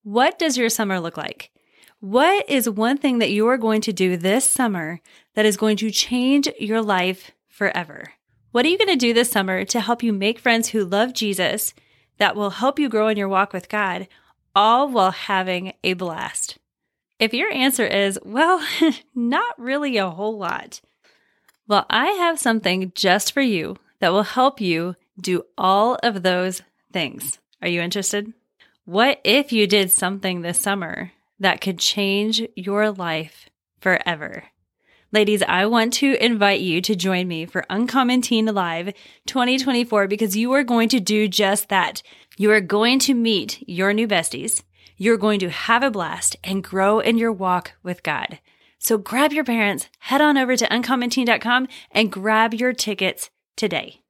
What 0.03 0.37
does 0.37 0.57
your 0.57 0.69
summer 0.69 0.99
look 0.99 1.17
like? 1.17 1.51
What 1.99 2.47
is 2.49 2.69
one 2.69 2.97
thing 2.97 3.19
that 3.19 3.31
you 3.31 3.47
are 3.47 3.57
going 3.57 3.81
to 3.81 3.93
do 3.93 4.17
this 4.17 4.45
summer 4.45 5.01
that 5.33 5.45
is 5.45 5.57
going 5.57 5.77
to 5.77 5.89
change 5.89 6.47
your 6.59 6.81
life 6.81 7.31
forever? 7.47 8.13
What 8.51 8.65
are 8.65 8.69
you 8.69 8.77
going 8.77 8.89
to 8.89 8.95
do 8.95 9.13
this 9.13 9.31
summer 9.31 9.65
to 9.65 9.79
help 9.79 10.03
you 10.03 10.13
make 10.13 10.39
friends 10.39 10.69
who 10.69 10.85
love 10.85 11.13
Jesus 11.13 11.73
that 12.17 12.35
will 12.35 12.51
help 12.51 12.79
you 12.79 12.89
grow 12.89 13.07
in 13.07 13.17
your 13.17 13.27
walk 13.27 13.53
with 13.53 13.69
God, 13.69 14.07
all 14.55 14.89
while 14.89 15.11
having 15.11 15.73
a 15.83 15.93
blast? 15.93 16.57
If 17.19 17.33
your 17.33 17.51
answer 17.51 17.85
is, 17.85 18.19
well, 18.23 18.65
not 19.15 19.59
really 19.59 19.97
a 19.97 20.09
whole 20.09 20.37
lot, 20.37 20.81
well, 21.67 21.85
I 21.89 22.07
have 22.07 22.39
something 22.39 22.91
just 22.95 23.33
for 23.33 23.41
you 23.41 23.77
that 23.99 24.13
will 24.13 24.23
help 24.23 24.61
you 24.61 24.95
do 25.19 25.43
all 25.57 25.95
of 26.03 26.23
those 26.23 26.61
things. 26.93 27.39
Are 27.61 27.67
you 27.67 27.81
interested? 27.81 28.33
What 28.85 29.19
if 29.23 29.51
you 29.51 29.67
did 29.67 29.91
something 29.91 30.41
this 30.41 30.59
summer 30.59 31.11
that 31.39 31.59
could 31.59 31.79
change 31.79 32.41
your 32.55 32.91
life 32.91 33.49
forever? 33.81 34.45
Ladies, 35.13 35.41
I 35.43 35.65
want 35.67 35.93
to 35.93 36.21
invite 36.23 36.59
you 36.59 36.81
to 36.81 36.93
join 36.93 37.29
me 37.29 37.45
for 37.45 37.63
Uncommon 37.69 38.21
Teen 38.21 38.45
Live 38.47 38.93
2024 39.25 40.05
because 40.05 40.35
you 40.35 40.51
are 40.51 40.65
going 40.65 40.89
to 40.89 40.99
do 40.99 41.29
just 41.29 41.69
that. 41.69 42.03
You 42.35 42.51
are 42.51 42.59
going 42.59 42.99
to 42.99 43.13
meet 43.13 43.63
your 43.69 43.93
new 43.93 44.05
besties. 44.05 44.63
You're 44.97 45.15
going 45.15 45.39
to 45.39 45.49
have 45.49 45.81
a 45.81 45.91
blast 45.91 46.35
and 46.43 46.61
grow 46.61 46.99
in 46.99 47.17
your 47.17 47.31
walk 47.31 47.71
with 47.83 48.03
God. 48.03 48.39
So 48.79 48.97
grab 48.97 49.31
your 49.31 49.45
parents, 49.45 49.87
head 49.99 50.19
on 50.19 50.37
over 50.37 50.57
to 50.57 50.67
uncommonteen.com 50.67 51.69
and 51.91 52.11
grab 52.11 52.53
your 52.53 52.73
tickets 52.73 53.29
today. 53.55 54.01